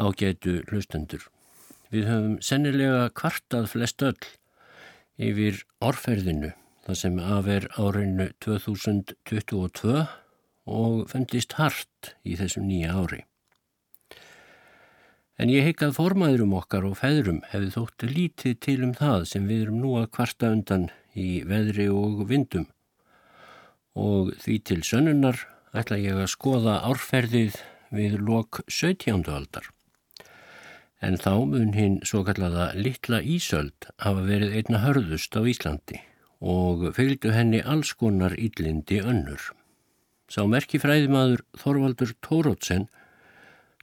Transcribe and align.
ágætu 0.00 0.60
hlustendur. 0.70 1.26
Við 1.90 2.06
höfum 2.08 2.36
sennilega 2.44 3.08
kvartað 3.16 3.68
flest 3.72 4.02
öll 4.06 4.28
yfir 5.20 5.64
orferðinu 5.84 6.54
það 6.86 6.98
sem 7.02 7.18
afer 7.22 7.66
árinu 7.78 8.28
2022 8.42 10.04
og 10.70 11.02
fundist 11.10 11.56
hart 11.58 12.14
í 12.24 12.36
þessum 12.38 12.66
nýja 12.68 12.94
ári. 12.96 13.24
En 15.40 15.48
ég 15.48 15.64
heikað 15.64 15.96
formaðurum 15.96 16.52
okkar 16.58 16.84
og 16.84 16.98
feðrum 17.00 17.40
hefði 17.48 17.70
þótt 17.76 18.04
lítið 18.10 18.58
til 18.66 18.78
um 18.84 18.92
það 18.96 19.24
sem 19.30 19.46
við 19.48 19.64
erum 19.66 19.80
nú 19.80 19.94
að 20.00 20.10
kvarta 20.16 20.50
undan 20.52 20.90
í 21.16 21.40
veðri 21.48 21.88
og 21.88 22.26
vindum. 22.28 22.66
Og 23.96 24.34
því 24.42 24.58
til 24.68 24.80
sönnunar 24.86 25.40
ætla 25.72 25.98
ég 26.00 26.20
að 26.20 26.32
skoða 26.34 26.80
árferðið 26.84 27.56
við 27.94 28.18
lok 28.20 28.60
17. 28.68 29.24
aldar. 29.32 29.70
En 31.00 31.16
þá 31.16 31.32
mun 31.48 31.72
hinn 31.72 32.00
svo 32.04 32.20
kallaða 32.26 32.70
litla 32.76 33.22
Ísöld 33.24 33.88
hafa 34.04 34.24
verið 34.26 34.56
einna 34.58 34.82
hörðust 34.84 35.32
á 35.32 35.40
Íslandi 35.40 36.02
og 36.40 36.90
fylgdu 36.96 37.32
henni 37.32 37.62
alls 37.64 37.94
konar 37.96 38.36
íllindi 38.36 39.00
önnur. 39.00 39.40
Sá 40.28 40.44
merki 40.46 40.80
fræðimaður 40.80 41.42
Þorvaldur 41.56 42.12
Tórótsen 42.24 42.86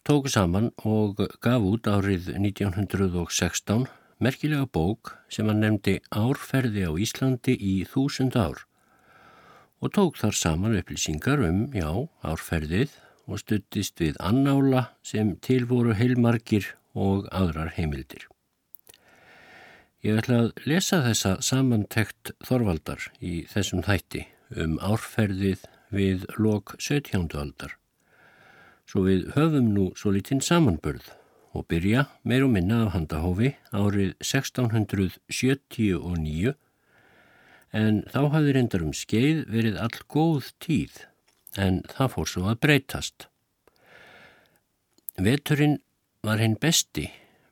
tóku 0.07 0.29
saman 0.31 0.69
og 0.87 1.17
gaf 1.43 1.65
út 1.67 1.89
árið 1.89 2.29
1916 2.37 3.89
merkilega 4.23 4.69
bók 4.69 5.17
sem 5.29 5.49
hann 5.49 5.59
nefndi 5.65 5.97
Árferði 6.13 6.85
á 6.87 6.93
Íslandi 6.95 7.57
í 7.57 7.81
þúsund 7.89 8.37
ár 8.39 8.63
og 9.83 9.91
tók 9.97 10.21
þar 10.21 10.37
saman 10.37 10.77
upplýsingar 10.79 11.43
um, 11.43 11.65
já, 11.75 11.89
árferðið 12.23 12.95
og 13.27 13.41
stuttist 13.41 13.99
við 13.99 14.15
annála 14.23 14.87
sem 15.05 15.35
tilvoru 15.43 15.97
heilmarkir 15.97 16.76
og 16.97 17.27
aðrar 17.35 17.69
heimildir. 17.77 18.25
Ég 20.05 20.19
ætla 20.21 20.37
að 20.45 20.51
lesa 20.69 21.01
þessa 21.05 21.31
samantekt 21.45 22.31
Þorvaldar 22.45 23.01
í 23.21 23.45
þessum 23.49 23.81
þætti 23.85 24.23
um 24.55 24.77
árferðið 24.81 25.61
við 25.93 26.25
lok 26.37 26.75
17. 26.79 27.37
aldar. 27.37 27.77
Svo 28.87 29.03
við 29.07 29.31
höfum 29.35 29.67
nú 29.75 29.85
svo 29.99 30.11
litinn 30.15 30.41
samanbörð 30.43 31.07
og 31.57 31.67
byrja 31.71 32.01
meir 32.23 32.43
og 32.45 32.51
minna 32.53 32.77
af 32.85 32.93
handahófi 32.93 33.49
árið 33.73 34.11
1679 34.23 36.53
en 37.75 38.03
þá 38.13 38.21
hafði 38.33 38.51
reyndar 38.55 38.83
um 38.85 38.93
skeið 38.95 39.37
verið 39.51 39.75
all 39.81 39.99
góð 40.07 40.43
tíð 40.63 40.93
en 41.57 41.81
það 41.89 42.11
fór 42.13 42.27
svo 42.31 42.43
að 42.51 42.61
breytast. 42.63 43.17
Veturinn 45.17 45.79
var 46.27 46.41
hinn 46.43 46.57
besti 46.59 47.05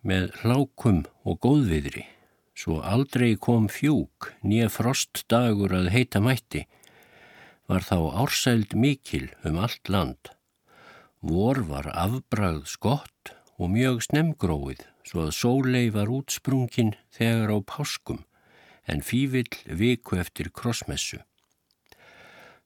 með 0.03 0.33
hlákum 0.41 1.05
og 1.23 1.39
góðviðri, 1.45 2.03
svo 2.51 2.81
aldrei 2.83 3.37
kom 3.39 3.69
fjúk 3.71 4.33
nýja 4.43 4.67
frostdagur 4.73 5.71
að 5.77 5.93
heita 5.93 6.19
mætti, 6.19 6.65
var 7.71 7.85
þá 7.87 7.97
ársæld 8.25 8.75
mikil 8.75 9.29
um 9.47 9.61
allt 9.63 9.89
land. 9.89 10.33
Vor 11.23 11.63
var 11.69 11.87
afbrað 11.95 12.65
skott 12.69 13.31
og 13.55 13.71
mjög 13.71 14.03
snemgróið 14.09 14.83
svo 15.07 15.23
að 15.25 15.35
sólei 15.37 15.85
var 15.95 16.11
útsprungin 16.11 16.93
þegar 17.15 17.55
á 17.55 17.57
páskum 17.63 18.25
en 18.91 19.01
fívill 19.01 19.55
viku 19.65 20.19
eftir 20.19 20.51
krossmessu. 20.53 21.21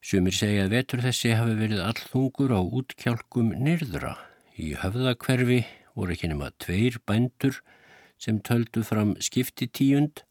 Sumir 0.01 0.33
segja 0.35 0.65
að 0.65 0.73
vetur 0.73 1.03
þessi 1.03 1.35
hafi 1.35 1.55
verið 1.59 1.83
allþungur 1.85 2.55
á 2.55 2.61
útkjálkum 2.63 3.53
nyrðra. 3.61 4.15
Í 4.59 4.73
höfðakverfi 4.79 5.61
voru 5.95 6.15
ekki 6.15 6.31
nema 6.31 6.51
tveir 6.61 6.99
bændur 7.07 7.61
sem 8.19 8.39
töldu 8.43 8.83
fram 8.83 9.15
skipti 9.23 9.67
tíund 9.67 10.23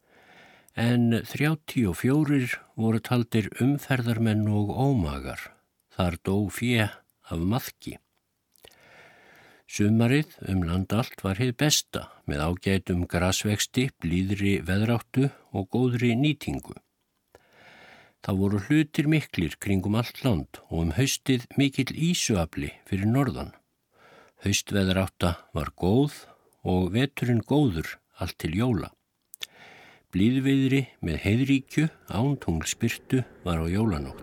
en 0.78 1.22
34 1.26 2.58
voru 2.78 3.00
taldir 3.02 3.48
umferðarmenn 3.62 4.47
og 4.47 4.70
ómagar. 4.70 5.41
Þar 5.97 6.18
dó 6.22 6.36
fjö 6.54 6.86
af 7.32 7.41
maðki. 7.42 7.97
Sumarið 9.68 10.36
um 10.48 10.62
land 10.64 10.94
allt 10.97 11.20
var 11.26 11.41
heið 11.42 11.56
besta 11.60 12.06
með 12.30 12.44
ágætum 12.47 13.02
grasvexti, 13.10 13.91
blíðri 14.00 14.54
veðráttu 14.64 15.28
og 15.52 15.68
góðri 15.74 16.14
nýtingu. 16.16 16.78
Það 18.24 18.41
voru 18.41 18.62
hlutir 18.64 19.10
miklir 19.10 19.58
kringum 19.60 19.98
allt 19.98 20.22
land 20.24 20.62
og 20.70 20.86
um 20.86 20.94
haustið 20.97 21.44
mikill 21.60 21.92
ísuafli 21.92 22.72
fyrir 22.88 23.10
norðan. 23.10 23.52
Haustveðrátta 24.38 25.32
var 25.50 25.75
góð 25.75 26.15
og 26.62 26.94
veturinn 26.94 27.43
góður 27.43 27.99
allt 28.22 28.38
til 28.38 28.54
jóla. 28.54 28.94
Blíðviðri 30.15 30.94
með 31.03 31.19
heiðríkju 31.25 31.91
ántunglspyrtu 32.06 33.27
var 33.43 33.59
á 33.59 33.66
jólanótt. 33.66 34.22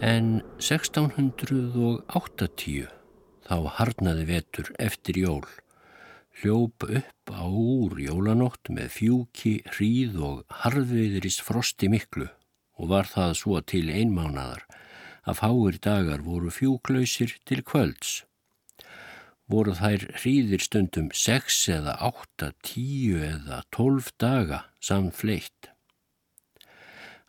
En 0.00 0.40
1680 0.56 2.88
þá 3.44 3.56
harnaði 3.76 4.24
vetur 4.32 4.72
eftir 4.80 5.20
jól 5.20 5.44
hljóp 6.40 6.82
upp 6.88 7.28
á 7.30 7.46
úr 7.46 7.94
jólanótt 8.02 8.66
með 8.72 8.88
fjúki, 8.96 9.60
hríð 9.76 10.16
og 10.18 10.42
harðviðris 10.64 11.38
frosti 11.44 11.86
miklu 11.92 12.32
og 12.78 12.90
var 12.90 13.08
það 13.10 13.36
svo 13.40 13.60
til 13.62 13.86
einmánadar 13.92 14.64
að 15.24 15.40
fáir 15.40 15.80
dagar 15.80 16.24
voru 16.24 16.52
fjúklausir 16.52 17.36
til 17.48 17.62
kvölds. 17.64 18.22
Voru 19.48 19.74
þær 19.76 20.06
hríðir 20.20 20.62
stundum 20.64 21.10
sex 21.12 21.66
eða 21.68 21.98
átta, 22.00 22.52
tíu 22.64 23.20
eða 23.20 23.62
tólf 23.72 24.10
daga 24.20 24.64
samfleitt. 24.80 25.70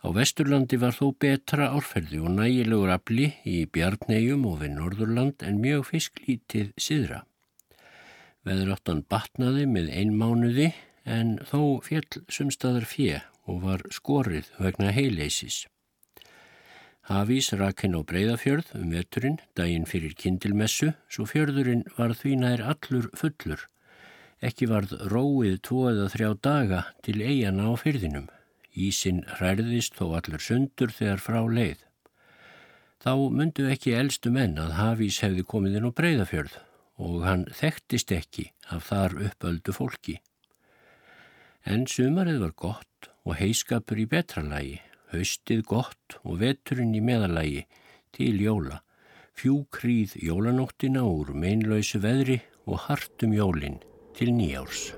Á 0.06 0.14
Vesturlandi 0.16 0.78
var 0.78 0.94
þó 0.96 1.16
betra 1.18 1.72
árferði 1.74 2.20
og 2.22 2.36
nægilegur 2.38 2.92
afli 2.94 3.32
í 3.50 3.64
Bjarnegjum 3.66 4.46
og 4.46 4.60
við 4.62 4.76
Norðurland 4.76 5.46
en 5.48 5.62
mjög 5.64 5.88
fisklítið 5.90 6.76
siðra. 6.78 7.24
Veðráttan 8.46 9.02
batnaði 9.10 9.66
með 9.66 9.90
einmánuði 9.98 10.70
en 11.10 11.40
þó 11.50 11.82
fjell 11.84 12.22
sumstaðar 12.30 12.86
fjö 12.86 13.24
og 13.46 13.64
var 13.64 13.86
skorið 13.94 14.50
vegna 14.60 14.92
heileysis. 14.96 15.66
Hafís 17.06 17.52
rakinn 17.54 17.94
á 17.94 18.02
breyðafjörð 18.02 18.72
um 18.80 18.90
veturinn, 18.90 19.38
daginn 19.54 19.86
fyrir 19.86 20.16
kindilmessu, 20.18 20.96
svo 21.06 21.28
fjörðurinn 21.30 21.84
var 22.00 22.16
því 22.18 22.32
nær 22.42 22.64
allur 22.66 23.12
fullur. 23.14 23.68
Ekki 24.42 24.66
varð 24.72 24.96
róið 25.14 25.60
tvo 25.68 25.84
eða 25.92 26.10
þrjá 26.16 26.32
daga 26.42 26.82
til 27.06 27.20
eigana 27.22 27.70
á 27.70 27.74
fyrðinum. 27.78 28.26
Ísin 28.74 29.22
hræðist 29.38 29.96
þó 30.00 30.18
allur 30.18 30.42
sundur 30.42 30.90
þegar 30.92 31.22
frá 31.22 31.40
leið. 31.46 31.86
Þá 33.06 33.14
myndu 33.38 33.70
ekki 33.70 33.94
eldstu 33.94 34.34
menn 34.34 34.58
að 34.58 34.74
Hafís 34.80 35.22
hefði 35.22 35.46
komið 35.46 35.78
inn 35.78 35.90
á 35.94 35.98
breyðafjörð 36.02 36.58
og 37.06 37.22
hann 37.28 37.46
þekktist 37.54 38.12
ekki 38.18 38.50
af 38.74 38.90
þar 38.90 39.20
uppöldu 39.28 39.76
fólki. 39.78 40.18
En 41.70 41.86
sumarið 41.86 42.42
var 42.48 42.58
gott 42.58 43.12
og 43.26 43.34
heiskapur 43.42 43.98
í 44.02 44.08
betralægi, 44.10 44.80
haustið 45.14 45.62
gott 45.70 46.18
og 46.24 46.40
veturinn 46.44 46.96
í 46.96 47.04
meðalægi 47.04 47.64
til 48.16 48.36
jóla, 48.42 48.82
fjúkrýð 49.36 50.16
jólanóttina 50.24 51.04
úr 51.04 51.34
meinlausu 51.36 52.00
veðri 52.04 52.40
og 52.66 52.80
hartum 52.88 53.34
jólinn 53.36 53.80
til 54.16 54.32
nýjárs. 54.32 54.94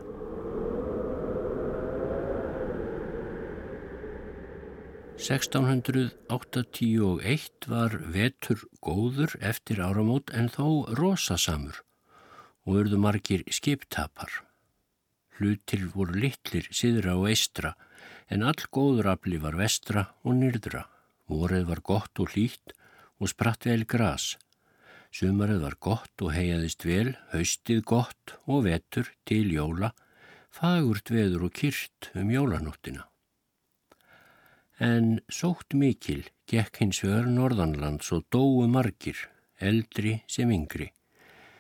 1681 5.18 7.66
var 7.66 7.90
vetur 8.14 8.62
góður 8.86 9.34
eftir 9.42 9.82
áramót 9.82 10.30
en 10.30 10.46
þó 10.54 10.86
rosasamur 10.94 11.82
og 12.68 12.84
urðu 12.84 13.00
margir 13.02 13.42
skiptapar. 13.50 14.30
Hlutir 15.38 15.88
voru 15.94 16.14
litlir, 16.22 16.66
síðra 16.70 17.16
og 17.18 17.30
eistra, 17.32 17.74
en 18.30 18.44
all 18.44 18.68
góður 18.74 19.14
afli 19.14 19.40
var 19.40 19.58
vestra 19.60 20.08
og 20.24 20.36
nýrdra. 20.40 20.86
Vorið 21.28 21.68
var 21.72 21.82
gott 21.84 22.20
og 22.24 22.34
hlýtt 22.34 22.76
og 23.20 23.32
spratt 23.32 23.68
vel 23.68 23.86
gras. 23.90 24.36
Sumarið 25.12 25.64
var 25.64 25.78
gott 25.80 26.24
og 26.24 26.34
heiaðist 26.36 26.84
vel, 26.86 27.16
haustið 27.32 27.84
gott 27.88 28.36
og 28.46 28.66
vetur 28.68 29.10
til 29.28 29.48
jóla, 29.56 29.94
fagurt 30.52 31.12
veður 31.12 31.48
og 31.48 31.56
kyrt 31.56 32.12
um 32.16 32.32
jólanóttina. 32.32 33.08
En 34.78 35.18
sótt 35.34 35.74
mikil 35.74 36.28
gekk 36.48 36.84
hins 36.84 37.02
vegar 37.02 37.26
norðanlands 37.32 38.12
og 38.14 38.28
dóu 38.30 38.68
margir, 38.70 39.18
eldri 39.58 40.20
sem 40.30 40.52
yngri. 40.54 40.92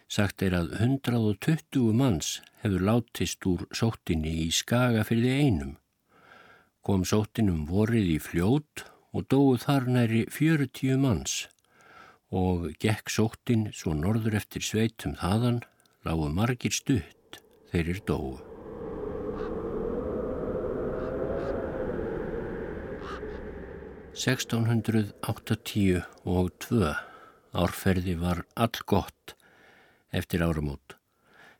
Sagt 0.07 0.43
er 0.45 0.53
að 0.55 0.75
120 0.77 1.91
manns 1.97 2.37
hefur 2.61 2.85
látist 2.85 3.43
úr 3.49 3.65
sóttinni 3.75 4.37
í 4.45 4.51
skaga 4.53 5.03
fyrir 5.07 5.41
einum. 5.41 5.75
Kom 6.87 7.01
sóttinum 7.03 7.65
vorið 7.67 8.05
í 8.13 8.19
fljót 8.23 8.85
og 9.11 9.25
dóðu 9.27 9.57
þar 9.59 9.87
næri 9.91 10.21
40 10.31 10.95
manns 11.03 11.33
og 12.31 12.69
gekk 12.79 13.11
sóttinn 13.11 13.65
svo 13.75 13.91
norður 13.91 14.37
eftir 14.39 14.63
sveitum 14.63 15.17
þaðan, 15.19 15.59
lágu 16.07 16.29
margir 16.31 16.71
stutt 16.71 17.41
þeir 17.73 17.91
er 17.91 17.99
dóu. 18.07 18.39
Sextánhundruð 24.15 25.11
og 26.23 26.53
tvö 26.63 26.95
árferði 27.51 28.15
var 28.23 28.45
all 28.55 28.85
gott 28.87 29.35
eftir 30.15 30.39
áramót. 30.47 30.95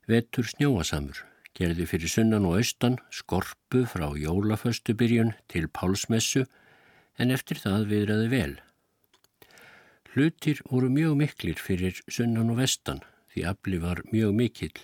Vetur 0.08 0.48
snjóasamur 0.48 1.28
gerði 1.58 1.88
fyrir 1.90 2.12
sunnan 2.14 2.46
og 2.46 2.60
austan 2.60 3.00
skorpu 3.10 3.84
frá 3.90 4.08
jólaföstubyrjun 4.14 5.34
til 5.50 5.68
pálsmessu 5.74 6.46
en 7.18 7.34
eftir 7.34 7.60
það 7.62 7.88
viðraði 7.92 8.28
vel. 8.34 8.54
Hlutir 10.14 10.62
voru 10.70 10.90
mjög 10.94 11.18
miklir 11.18 11.62
fyrir 11.62 11.98
sunnan 12.08 12.54
og 12.54 12.62
vestan 12.62 13.02
því 13.34 13.48
afli 13.52 13.82
var 13.82 14.04
mjög 14.14 14.36
mikill 14.38 14.78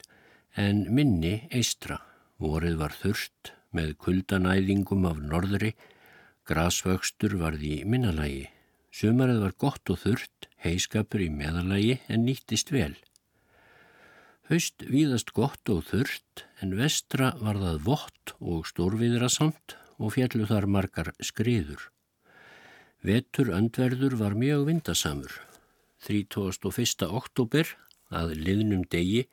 en 0.57 0.85
minni 0.93 1.35
eistra. 1.49 1.99
Vorið 2.41 2.79
var 2.81 2.93
þurft 2.97 3.53
með 3.73 3.95
kuldanæðingum 4.03 5.07
af 5.09 5.21
norðri, 5.21 5.71
grasvöxtur 6.49 7.37
varði 7.39 7.79
í 7.79 7.87
minnalagi. 7.89 8.49
Sumarið 8.93 9.39
var 9.45 9.55
gott 9.57 9.89
og 9.89 10.01
þurft, 10.03 10.49
heiskapur 10.61 11.23
í 11.23 11.29
meðalagi 11.33 11.97
en 12.13 12.27
nýttist 12.27 12.69
vel. 12.73 12.93
Haust 14.51 14.83
víðast 14.91 15.29
gott 15.31 15.69
og 15.71 15.85
þurft 15.87 16.41
en 16.59 16.73
vestra 16.75 17.29
var 17.39 17.55
það 17.61 17.77
vott 17.85 18.33
og 18.43 18.65
stórviðrasamt 18.67 19.77
og 20.03 20.11
fjallu 20.17 20.43
þar 20.49 20.67
margar 20.67 21.13
skriður. 21.23 21.85
Vetur 23.07 23.53
öndverður 23.55 24.17
var 24.19 24.35
mjög 24.35 24.65
vindasamur. 24.67 25.31
31. 26.03 27.07
oktober 27.07 27.71
að 28.11 28.35
liðnum 28.35 28.83
degi 28.91 29.29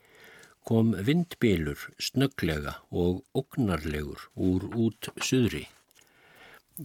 kom 0.63 0.95
vindbílur 0.95 1.89
snögglega 1.99 2.77
og 2.89 3.25
ógnarlegur 3.35 4.29
úr 4.39 4.69
út 4.71 5.11
suðri. 5.19 5.65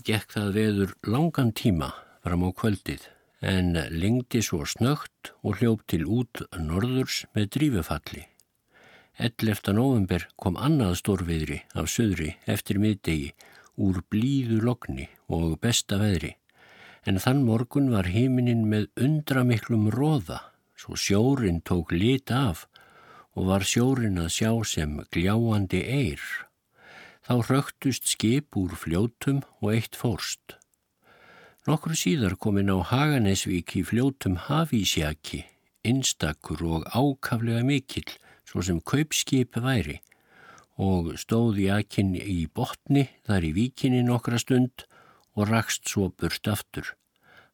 Gekk 0.02 0.34
það 0.34 0.56
veður 0.58 0.96
langan 1.06 1.55
tíma 1.55 1.94
fram 2.26 2.43
á 2.43 2.50
kvöldið 2.50 3.06
en 3.41 3.77
lengdi 3.91 4.41
svo 4.43 4.65
snögt 4.65 5.33
og 5.43 5.61
hljópt 5.61 5.91
til 5.93 6.06
út 6.06 6.43
norðurs 6.56 7.25
með 7.37 7.50
drífufalli. 7.56 8.25
11. 9.19 9.73
november 9.77 10.27
kom 10.37 10.56
annað 10.61 10.99
stórviðri 11.00 11.61
af 11.75 11.88
suðri 11.88 12.35
eftir 12.47 12.81
middegi 12.81 13.33
úr 13.77 14.03
blíðu 14.12 14.61
lokni 14.65 15.09
og 15.33 15.56
besta 15.61 16.00
veðri 16.00 16.35
en 17.06 17.21
þann 17.23 17.44
morgun 17.47 17.93
var 17.93 18.09
heiminin 18.11 18.65
með 18.67 18.88
undramiklum 18.99 19.87
róða, 19.94 20.41
svo 20.75 20.99
sjórin 20.99 21.62
tók 21.62 21.94
lit 21.94 22.33
af 22.35 22.67
og 23.38 23.50
var 23.53 23.67
sjórin 23.69 24.19
að 24.19 24.33
sjá 24.35 24.50
sem 24.67 24.99
gljáandi 25.15 25.83
eir. 25.87 26.23
Þá 27.27 27.35
rögtust 27.50 28.11
skip 28.11 28.59
úr 28.59 28.75
fljótum 28.79 29.43
og 29.61 29.75
eitt 29.75 29.99
fórst. 29.99 30.59
Nokkru 31.67 31.97
síðar 31.99 32.37
komin 32.39 32.71
á 32.71 32.79
Haganesvík 32.79 33.73
í 33.75 33.81
fljótum 33.83 34.37
Hafísjaki, 34.39 35.41
einstakur 35.83 36.61
og 36.63 36.85
ákaflega 36.95 37.65
mikill, 37.67 38.07
svo 38.47 38.63
sem 38.63 38.79
kaupskip 38.87 39.59
væri, 39.65 39.97
og 40.79 41.17
stóð 41.19 41.59
jakin 41.65 42.15
í 42.15 42.47
botni 42.47 43.09
þar 43.27 43.49
í 43.49 43.51
víkinni 43.59 44.05
nokkra 44.07 44.39
stund 44.39 44.87
og 45.35 45.51
rakst 45.51 45.91
svo 45.91 46.13
burt 46.15 46.47
aftur. 46.47 46.95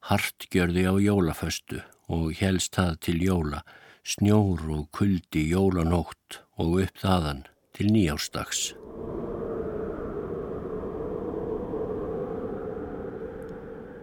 Hart 0.04 0.44
gjörði 0.52 0.84
á 0.92 0.94
jólaföstu 1.00 1.80
og 2.12 2.36
helst 2.36 2.76
það 2.76 3.00
til 3.08 3.18
jóla, 3.24 3.64
snjór 4.04 4.68
og 4.76 4.90
kuldi 4.92 5.48
jólanótt 5.54 6.42
og 6.60 6.82
upp 6.84 7.00
þaðan 7.00 7.46
til 7.72 7.88
nýjástags. 7.88 8.74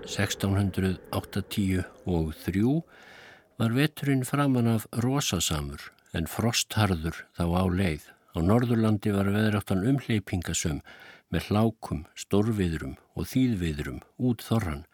(1680 0.09 1.83
og 2.09 2.33
þrjú) 2.41 2.73
var 3.61 3.75
veturinn 3.77 4.25
framann 4.25 4.69
af 4.71 4.87
rosasamur 5.05 5.91
en 6.17 6.25
frostharður 6.25 7.17
þá 7.37 7.45
á 7.45 7.63
leið. 7.69 8.03
Á 8.33 8.37
Norðurlandi 8.41 9.13
var 9.13 9.29
veðráttan 9.33 9.85
umhleypingasum 9.91 10.79
með 11.29 11.49
hlákum, 11.49 12.05
stórviðrum 12.17 12.95
og 13.13 13.29
þýðviðrum 13.29 13.99
út 14.17 14.45
þorran 14.45 14.85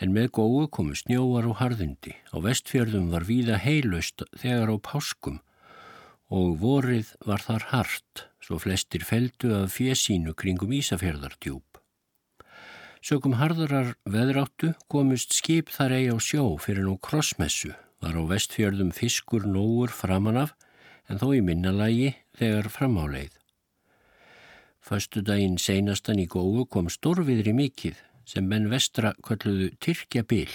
en 0.00 0.14
með 0.16 0.30
góðu 0.38 0.66
komu 0.76 0.96
snjóar 0.96 1.48
og 1.50 1.58
harðindi. 1.60 2.14
Á 2.32 2.36
vestfjörðum 2.44 3.10
var 3.12 3.26
víða 3.28 3.58
heilust 3.60 4.22
þegar 4.38 4.72
á 4.72 4.76
páskum 4.78 5.40
og 6.30 6.60
vorið 6.62 7.10
var 7.26 7.42
þar 7.42 7.66
hart 7.72 8.28
svo 8.40 8.60
flestir 8.62 9.02
feldu 9.06 9.52
af 9.62 9.74
fjesínu 9.74 10.36
kringum 10.38 10.72
Ísafjörðardjúb. 10.78 11.69
Sökum 13.00 13.38
harðarar 13.40 13.94
veðráttu 14.04 14.74
komust 14.92 15.32
skip 15.32 15.70
þar 15.72 15.94
eigi 15.96 16.10
á 16.12 16.18
sjó 16.20 16.42
fyrir 16.60 16.84
nú 16.84 16.98
krossmessu 17.00 17.72
var 18.04 18.12
á 18.12 18.22
vestfjörðum 18.28 18.90
fiskur 18.92 19.46
nógur 19.48 19.88
framanaf 19.88 20.52
en 21.08 21.16
þó 21.20 21.30
í 21.32 21.40
minnalagi 21.40 22.10
þegar 22.36 22.68
framáleið. 22.68 23.32
Föstu 24.84 25.22
daginn 25.24 25.56
seinastan 25.56 26.20
í 26.20 26.26
góðu 26.28 26.66
kom 26.68 26.90
stórviðri 26.92 27.54
mikið 27.56 27.96
sem 28.28 28.44
menn 28.44 28.68
vestra 28.68 29.14
kalluðu 29.24 29.70
Tyrkjabil. 29.80 30.50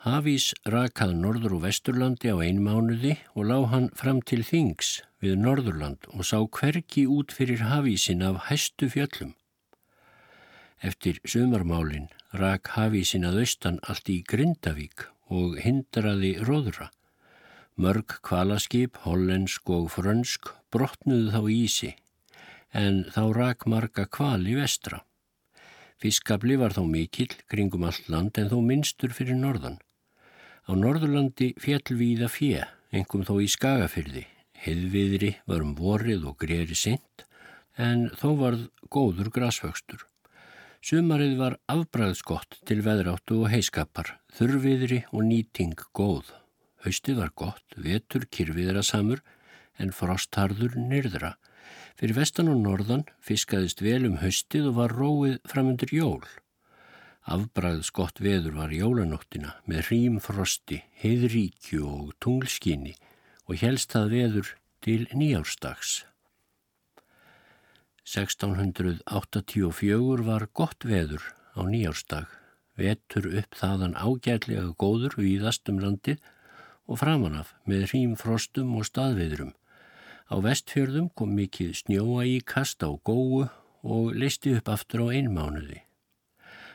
Hafís 0.00 0.54
rakað 0.64 1.12
Norður 1.20 1.58
og 1.58 1.66
Vesturlandi 1.66 2.32
á 2.32 2.40
einmánuði 2.40 3.18
og 3.34 3.50
lág 3.50 3.66
hann 3.74 3.90
fram 3.92 4.22
til 4.24 4.40
Þings 4.40 5.02
við 5.20 5.36
Norðurland 5.44 6.08
og 6.14 6.24
sá 6.24 6.38
hverki 6.40 7.04
út 7.04 7.36
fyrir 7.36 7.66
hafísin 7.68 8.24
af 8.24 8.48
hæstu 8.48 8.88
fjöllum. 8.88 9.36
Eftir 10.80 11.18
sömarmálin 11.28 12.08
rak 12.32 12.70
hafísin 12.72 13.26
að 13.28 13.42
austan 13.42 13.80
allt 13.84 14.08
í 14.08 14.22
Grindavík 14.24 15.04
og 15.28 15.58
hindraði 15.60 16.38
róðra. 16.40 16.88
Mörg 17.76 18.16
kvalaskip, 18.24 18.96
hollensk 19.04 19.68
og 19.72 19.90
frönsk 19.92 20.48
brotnuðu 20.72 21.34
þá 21.34 21.42
ísi 21.52 21.92
en 22.72 23.04
þá 23.12 23.22
rak 23.36 23.66
marga 23.68 24.06
kvali 24.06 24.56
vestra. 24.56 25.02
Fiskabli 26.00 26.56
var 26.56 26.72
þá 26.72 26.84
mikill 26.88 27.32
kringum 27.50 27.84
allt 27.84 28.08
land 28.08 28.38
en 28.40 28.48
þó 28.48 28.60
minnstur 28.64 29.12
fyrir 29.12 29.36
norðan. 29.36 29.80
Á 30.64 30.72
norðurlandi 30.72 31.52
fjallvíða 31.60 32.30
fjö, 32.32 32.64
engum 32.94 33.26
þó 33.28 33.36
í 33.42 33.48
skagafyrði. 33.52 34.24
Heðviðri 34.60 35.34
var 35.48 35.64
um 35.64 35.74
vorið 35.76 36.24
og 36.30 36.38
greri 36.40 36.76
sint 36.76 37.26
en 37.76 38.08
þó 38.16 38.30
varð 38.40 38.68
góður 38.88 39.32
grasvöxtur. 39.34 40.09
Sumarið 40.80 41.36
var 41.38 41.58
afbræðskott 41.68 42.62
til 42.68 42.80
veðráttu 42.86 43.42
og 43.44 43.50
heiskapar, 43.52 44.16
þurrviðri 44.32 45.04
og 45.12 45.26
nýting 45.28 45.76
góð. 45.96 46.32
Haustið 46.86 47.20
var 47.20 47.34
gott, 47.36 47.66
vetur 47.76 48.24
kyrfiðra 48.32 48.82
samur 48.86 49.20
en 49.80 49.92
frostharður 49.92 50.78
nyrðra 50.80 51.36
Fyrir 52.00 52.16
vestan 52.16 52.48
og 52.48 52.60
norðan 52.62 53.02
fiskaðist 53.24 53.82
vel 53.84 54.06
um 54.08 54.20
höstið 54.22 54.70
og 54.70 54.76
var 54.78 54.94
róið 54.96 55.34
framundur 55.50 55.92
jól. 55.92 56.22
Afbræðs 57.28 57.90
gott 57.92 58.22
veður 58.24 58.56
var 58.56 58.72
jólanóttina 58.72 59.58
með 59.68 59.90
hrímfrosti, 59.90 60.80
heiðríkju 61.02 61.84
og 61.84 62.14
tunglskinni 62.24 62.94
og 63.46 63.60
helst 63.60 63.92
það 63.92 64.14
veður 64.14 64.54
til 64.80 65.02
nýjárstags. 65.12 66.06
1684 68.10 70.24
var 70.26 70.50
gott 70.50 70.82
veður 70.82 71.22
á 71.54 71.62
nýjárstag, 71.62 72.26
vetur 72.74 73.30
upp 73.38 73.54
þaðan 73.54 73.94
ágætlega 73.94 74.74
góður 74.74 75.14
viðast 75.14 75.70
um 75.70 75.78
landið 75.78 76.18
og 76.90 76.98
framanaf 77.04 77.54
með 77.70 77.86
hrímfrostum 77.92 78.72
og 78.80 78.88
staðveðrum. 78.88 79.52
Á 80.26 80.42
vestfjörðum 80.42 81.06
kom 81.14 81.38
mikið 81.38 81.70
snjóa 81.84 82.26
í 82.26 82.42
kast 82.42 82.82
á 82.82 82.90
góu 82.90 83.46
og 83.86 84.18
leisti 84.18 84.58
upp 84.58 84.66
aftur 84.74 85.06
á 85.06 85.14
einmánuði. 85.14 85.78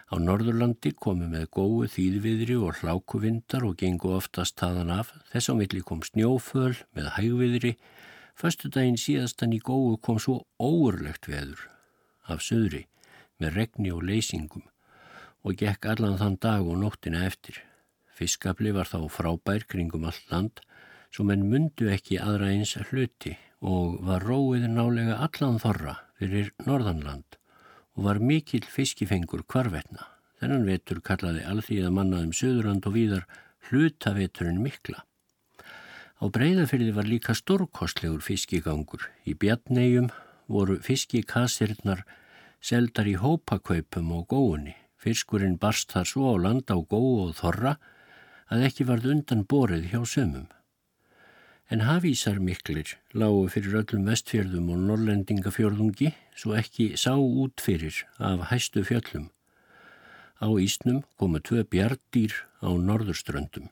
Á 0.07 0.15
Norðurlandi 0.15 0.95
komu 0.95 1.27
með 1.27 1.51
góu 1.51 1.83
þýðviðri 1.91 2.55
og 2.63 2.79
hlákuvindar 2.79 3.67
og 3.67 3.75
gengu 3.83 4.15
oftast 4.15 4.55
taðan 4.55 4.95
af. 5.01 5.11
Þess 5.35 5.51
á 5.51 5.53
milli 5.59 5.83
kom 5.83 5.99
snjóföl 5.99 6.79
með 6.95 7.11
hægviðri. 7.19 7.75
Föstu 7.75 8.14
daginn 8.43 8.97
síðastan 8.99 9.53
í 9.55 9.59
góu 9.59 9.97
kom 9.97 10.19
svo 10.19 10.45
óurlegt 10.59 11.27
veður 11.27 11.61
af 12.27 12.41
söðri 12.41 12.85
með 13.39 13.55
regni 13.55 13.91
og 13.91 14.03
leysingum 14.03 14.65
og 15.45 15.55
gekk 15.61 15.85
allan 15.85 16.17
þann 16.17 16.37
dag 16.41 16.65
og 16.65 16.77
nóttina 16.81 17.25
eftir. 17.25 17.61
Fiskabli 18.15 18.71
var 18.71 18.87
þá 18.87 19.07
frábær 19.11 19.65
kringum 19.67 20.05
all 20.09 20.21
land 20.31 20.59
svo 21.11 21.23
menn 21.23 21.47
mundu 21.49 21.87
ekki 21.91 22.19
aðra 22.19 22.51
eins 22.51 22.75
hluti 22.89 23.37
og 23.61 24.01
var 24.03 24.23
róið 24.25 24.67
nálega 24.67 25.19
allan 25.27 25.59
þorra 25.61 25.95
fyrir 26.19 26.51
Norðanland 26.65 27.37
og 27.95 28.03
var 28.09 28.19
mikill 28.19 28.65
fiskifengur 28.67 29.45
kvarvetna. 29.47 30.03
Þennan 30.39 30.67
vetur 30.67 30.99
kallaði 30.99 31.45
alþýða 31.47 31.91
mannaðum 31.95 32.33
Suðurland 32.35 32.87
og 32.87 32.95
víðar 32.97 33.27
hlutaveturinn 33.69 34.59
mikla. 34.63 35.05
Á 36.15 36.31
breyðafyrði 36.31 36.93
var 36.95 37.07
líka 37.09 37.35
stórkostlegur 37.35 38.23
fiskigangur. 38.23 39.09
Í 39.27 39.35
bjarnegjum 39.35 40.07
voru 40.47 40.77
fiskikassirnar 40.79 42.05
seldar 42.63 43.09
í 43.11 43.17
hópakaupum 43.19 44.13
og 44.15 44.27
góunni. 44.31 44.75
Fiskurinn 44.95 45.59
barst 45.61 45.91
þar 45.91 46.07
svo 46.09 46.31
á 46.31 46.35
land 46.39 46.71
á 46.71 46.77
góu 46.79 47.27
og 47.27 47.35
þorra 47.37 47.75
að 48.49 48.63
ekki 48.69 48.87
varð 48.87 49.11
undan 49.11 49.43
borið 49.43 49.91
hjá 49.91 50.01
sömum. 50.07 50.47
En 51.69 51.81
hafísar 51.81 52.39
miklir 52.39 52.95
lágu 53.11 53.47
fyrir 53.49 53.79
öllum 53.81 54.05
vestfjörðum 54.07 54.69
og 54.71 54.83
norrlendingafjörðungi 54.87 56.11
svo 56.37 56.53
ekki 56.57 56.91
sá 56.97 57.17
út 57.17 57.61
fyrir 57.61 58.03
af 58.17 58.51
hæstu 58.51 58.85
fjöllum. 58.85 59.31
Á 60.39 60.47
Ísnum 60.61 61.03
komu 61.17 61.41
tvö 61.41 61.65
bjardýr 61.65 62.37
á 62.61 62.69
norðurströndum. 62.69 63.67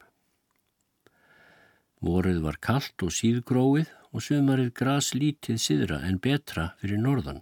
Vorið 2.03 2.41
var 2.43 2.57
kallt 2.59 3.03
og 3.05 3.13
síðgróið 3.15 3.87
og 4.11 4.23
sömarið 4.25 4.73
gras 4.75 5.13
lítið 5.15 5.59
siðra 5.63 6.01
en 6.03 6.19
betra 6.19 6.73
fyrir 6.81 6.99
norðan. 6.99 7.39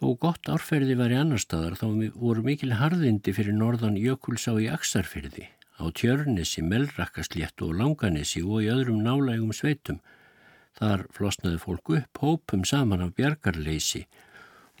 Þó 0.00 0.16
gott 0.22 0.48
árferði 0.48 0.96
var 0.96 1.12
í 1.12 1.18
annar 1.20 1.42
staðar 1.42 1.76
þá 1.76 1.86
voru 2.16 2.44
mikil 2.46 2.72
harðindi 2.80 3.34
fyrir 3.36 3.52
norðan 3.52 3.98
Jökulsá 4.00 4.54
í 4.56 4.70
Aksarfyrði 4.72 5.50
á 5.76 5.84
Tjörnesi, 5.92 6.64
Melrakkasléttu 6.64 7.68
og 7.68 7.76
Langanesi 7.76 8.40
og 8.40 8.64
í 8.64 8.70
öðrum 8.72 9.04
nálægum 9.04 9.52
sveitum. 9.56 10.00
Þar 10.80 11.04
flosnaði 11.12 11.60
fólk 11.60 11.92
upp 11.98 12.20
hópum 12.24 12.64
saman 12.64 13.04
af 13.04 13.12
bjargarleysi 13.18 14.06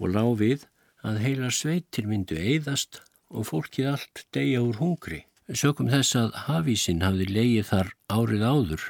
og 0.00 0.14
lág 0.14 0.32
við 0.40 0.68
að 1.04 1.20
heila 1.24 1.50
sveitir 1.52 2.08
myndu 2.08 2.40
eigðast 2.40 3.02
og 3.28 3.48
fólkið 3.52 3.92
allt 3.92 4.24
deyja 4.32 4.64
úr 4.64 4.80
hungri. 4.80 5.26
Sökum 5.50 5.88
þess 5.90 6.14
að 6.14 6.34
hafísinn 6.46 7.00
hafði 7.02 7.24
leið 7.26 7.64
þar 7.72 7.88
árið 8.06 8.42
áður, 8.46 8.82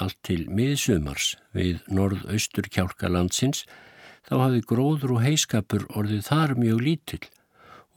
allt 0.00 0.16
til 0.24 0.46
miðsumars 0.48 1.34
við 1.52 1.82
norð-austur 1.92 2.70
kjálka 2.72 3.10
landsins, 3.12 3.66
þá 4.24 4.34
hafði 4.46 4.62
gróður 4.70 5.12
og 5.18 5.20
heiskapur 5.26 5.84
orðið 5.92 6.22
þar 6.30 6.54
mjög 6.56 6.80
lítill 6.86 7.26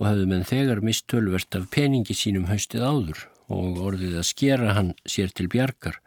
og 0.01 0.07
hafði 0.09 0.27
menn 0.33 0.43
þegar 0.51 0.83
mist 0.83 1.07
tölvert 1.07 1.55
af 1.55 1.69
peningi 1.71 2.17
sínum 2.17 2.49
haustið 2.51 2.83
áður 2.83 3.23
og 3.47 3.79
orðið 3.87 4.19
að 4.19 4.29
skera 4.33 4.75
hann 4.75 4.91
sér 5.07 5.31
til 5.31 5.47
bjargar. 5.47 6.01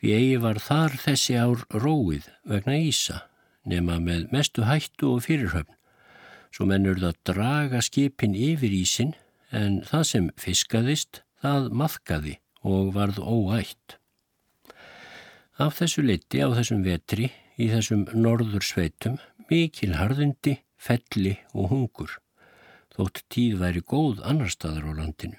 Því 0.00 0.16
eigi 0.16 0.40
var 0.40 0.64
þar 0.64 0.96
þessi 1.04 1.36
ár 1.36 1.68
róið 1.68 2.32
vegna 2.48 2.80
Ísa, 2.80 3.26
nema 3.68 4.00
með 4.00 4.30
mestu 4.32 4.64
hættu 4.64 5.12
og 5.18 5.26
fyrirhöfn. 5.28 5.76
Svo 6.56 6.64
mennur 6.64 6.96
það 7.04 7.24
draga 7.28 7.84
skipin 7.84 8.32
yfir 8.32 8.72
Ísin 8.72 9.12
en 9.54 9.80
það 9.86 10.04
sem 10.10 10.28
fiskaðist, 10.40 11.22
það 11.42 11.70
maðkaði 11.80 12.36
og 12.66 12.92
varð 12.96 13.20
óætt. 13.22 13.98
Af 15.58 15.80
þessu 15.80 16.04
liti 16.06 16.42
á 16.42 16.48
þessum 16.54 16.84
vetri 16.86 17.32
í 17.58 17.68
þessum 17.72 18.06
norður 18.14 18.62
sveitum 18.62 19.18
mikil 19.50 19.94
harðundi, 19.98 20.58
felli 20.78 21.38
og 21.54 21.72
hungur. 21.72 22.18
Þótt 22.94 23.24
tíð 23.32 23.58
væri 23.62 23.82
góð 23.82 24.22
annar 24.26 24.52
staðar 24.52 24.90
á 24.90 24.92
landinu. 25.00 25.38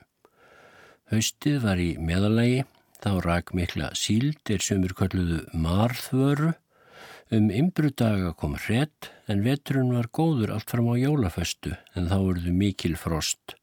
Haustið 1.09 1.61
var 1.63 1.79
í 1.81 1.93
meðalagi, 1.97 2.65
þá 2.99 3.11
rak 3.25 3.53
mikla 3.55 3.93
sem 3.95 4.83
er 4.83 4.93
kalluðu 4.93 5.39
marðvöru. 5.53 6.53
Um 7.31 7.49
ymbrudaga 7.53 8.33
kom 8.33 8.55
hrett 8.57 9.11
en 9.29 9.43
veturinn 9.45 9.93
var 9.93 10.09
góður 10.09 10.55
allt 10.55 10.69
fram 10.69 10.89
á 10.89 10.95
jólaföstu 10.97 11.75
en 11.95 12.09
þá 12.09 12.17
verðu 12.25 12.53
mikil 12.53 12.95
frost. 12.97 13.58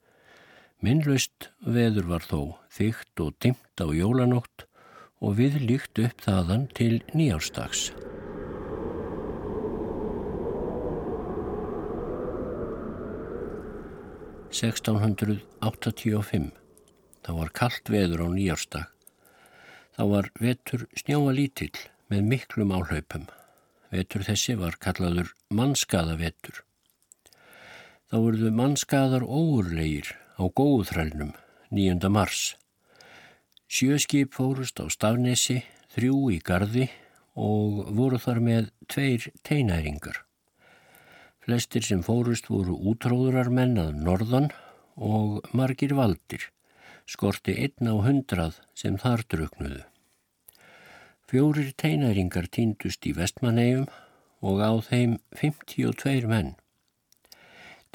Minnlaust 0.85 1.47
veður 1.65 2.05
var 2.11 2.21
þó 2.21 2.61
þygt 2.69 3.17
og 3.25 3.33
dimt 3.41 3.81
á 3.81 3.89
jólanótt 3.97 4.67
og 5.25 5.39
við 5.39 5.57
líkt 5.63 5.97
upp 6.05 6.21
þaðan 6.21 6.67
til 6.77 7.01
nýjárstags. 7.17 7.97
(1685) 14.53 16.53
Þá 17.25 17.31
var 17.41 17.49
kallt 17.57 17.89
veður 17.89 18.29
á 18.29 18.37
nýjárstag. 18.37 18.85
Þá 19.97 20.03
var 20.13 20.29
vetur 20.37 20.85
snjóa 20.93 21.33
lítill 21.33 21.73
með 22.13 22.21
miklum 22.35 22.77
áhlaupum. 22.77 23.25
Vetur 23.89 24.21
þessi 24.29 24.61
var 24.61 24.77
kallaður 24.77 25.33
mannskaðavetur. 25.49 26.61
Þá 28.13 28.17
voruðu 28.21 28.53
mannskaðar 28.53 29.25
óurlegir 29.25 30.13
á 30.37 30.45
góðþrælnum 30.47 31.33
9. 31.73 32.09
mars. 32.13 32.57
Sjöskip 33.67 34.37
fórust 34.37 34.79
á 34.79 34.87
Stafnesi, 34.93 35.63
þrjú 35.97 36.31
í 36.37 36.39
Garði 36.45 36.91
og 37.35 37.89
voru 37.97 38.21
þar 38.21 38.43
með 38.45 38.69
tveir 38.93 39.31
teinæringar. 39.43 40.23
Flestir 41.43 41.85
sem 41.87 42.03
fórust 42.05 42.49
voru 42.53 42.77
útróðurar 42.93 43.51
mennað 43.51 43.97
norðan 43.97 44.53
og 44.97 45.43
margir 45.57 45.95
valdir 45.97 46.51
skorti 47.07 47.55
einn 47.63 47.91
á 47.91 47.95
hundrað 48.03 48.59
sem 48.75 48.99
þar 48.99 49.23
druknuðu. 49.31 49.83
Fjórir 51.27 51.73
teinæringar 51.79 52.51
týndust 52.51 53.07
í 53.07 53.15
vestmannegjum 53.17 53.87
og 54.47 54.63
á 54.63 54.73
þeim 54.83 55.17
52 55.39 56.27
menn. 56.31 56.55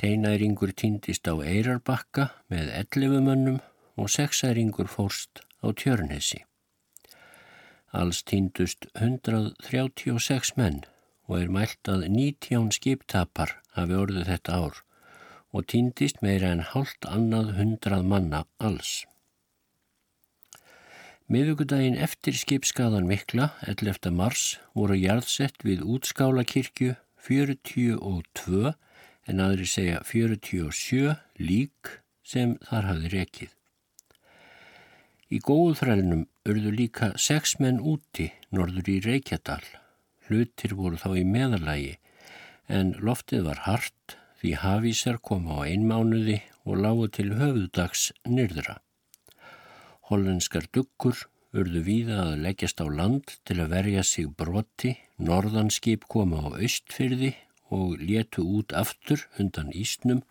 Teinæringur 0.02 0.72
týndist 0.74 1.28
á 1.30 1.38
Eirarbakka 1.46 2.24
með 2.50 2.72
11 2.74 3.20
mönnum 3.22 3.60
og 4.02 4.10
sexæringur 4.10 4.90
fórst 4.90 5.44
á 5.62 5.70
Tjörnesi. 5.78 6.40
Alls 7.94 8.24
týndust 8.26 8.88
136 8.98 10.56
menn 10.58 10.82
og 11.30 11.38
er 11.44 11.54
mælt 11.54 11.94
að 11.94 12.08
19 12.10 12.74
skiptapar 12.80 13.54
hafi 13.78 14.00
orðið 14.02 14.34
þetta 14.34 14.58
ár 14.64 14.82
og 15.54 15.70
týndist 15.70 16.26
meira 16.26 16.50
en 16.56 16.66
hálft 16.74 17.06
annað 17.06 17.54
hundrað 17.62 18.10
manna 18.10 18.44
alls. 18.58 19.06
Miðugudaginn 21.30 22.02
eftir 22.02 22.34
skipskaðan 22.42 23.06
mikla, 23.06 23.52
11. 23.70 24.10
mars, 24.10 24.56
voru 24.74 24.98
jarðsett 24.98 25.62
við 25.62 25.86
útskálakirkju 25.86 26.96
42 27.22 28.74
en 29.30 29.42
aðri 29.44 29.68
segja 29.70 30.02
47 30.08 31.16
lík 31.42 31.98
sem 32.26 32.56
þar 32.68 32.88
hafði 32.92 33.12
rekið. 33.16 33.52
Í 35.32 35.40
góðþrælnum 35.48 36.26
urðu 36.52 36.72
líka 36.76 37.12
sex 37.16 37.56
menn 37.64 37.80
úti 37.80 38.32
norður 38.52 38.90
í 38.92 38.98
Reykjadal. 39.06 39.64
Hlutir 40.28 40.76
voru 40.76 41.00
þá 41.00 41.12
í 41.22 41.26
meðalagi 41.28 41.94
en 42.72 42.96
loftið 43.00 43.46
var 43.48 43.64
hart 43.68 44.18
því 44.42 44.56
hafísar 44.64 45.20
kom 45.24 45.48
á 45.48 45.64
einmánuði 45.64 46.42
og 46.66 46.82
lágu 46.84 47.08
til 47.16 47.30
höfudags 47.38 48.10
nyrðra. 48.28 48.80
Hollenskar 50.10 50.68
duggur 50.74 51.28
urðu 51.56 51.84
víða 51.86 52.18
að 52.26 52.42
leggjast 52.46 52.82
á 52.84 52.88
land 52.92 53.38
til 53.48 53.60
að 53.62 53.72
verja 53.76 54.04
sig 54.08 54.30
broti, 54.36 54.96
norðanskip 55.20 56.08
koma 56.12 56.44
á 56.44 56.48
austfyrði 56.60 57.36
og 57.72 57.98
letu 58.04 58.44
út 58.44 58.76
aftur 58.76 59.24
undan 59.40 59.72
Ísnum, 59.72 60.22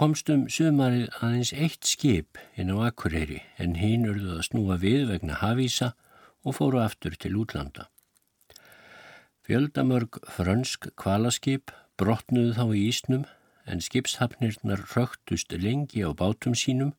komstum 0.00 0.46
sumarið 0.48 1.10
aðeins 1.20 1.52
eitt 1.52 1.84
skip 1.84 2.40
inn 2.56 2.72
á 2.72 2.88
Akureyri 2.88 3.42
en 3.60 3.76
hinn 3.76 4.08
urðu 4.08 4.38
að 4.38 4.46
snúa 4.48 4.78
við 4.80 5.10
vegna 5.10 5.36
hafísa 5.42 5.92
og 6.40 6.56
fóru 6.56 6.80
aftur 6.80 7.18
til 7.20 7.36
útlanda. 7.36 7.90
Fjöldamörg 9.44 10.22
frönsk 10.30 10.88
kvalaskip 10.96 11.74
brotnuðu 12.00 12.56
þá 12.56 12.64
í 12.70 12.86
Ísnum 12.88 13.26
en 13.68 13.84
skipshafnirnar 13.84 14.86
rögtust 14.94 15.52
lengi 15.52 16.00
á 16.06 16.10
bátum 16.16 16.56
sínum 16.56 16.94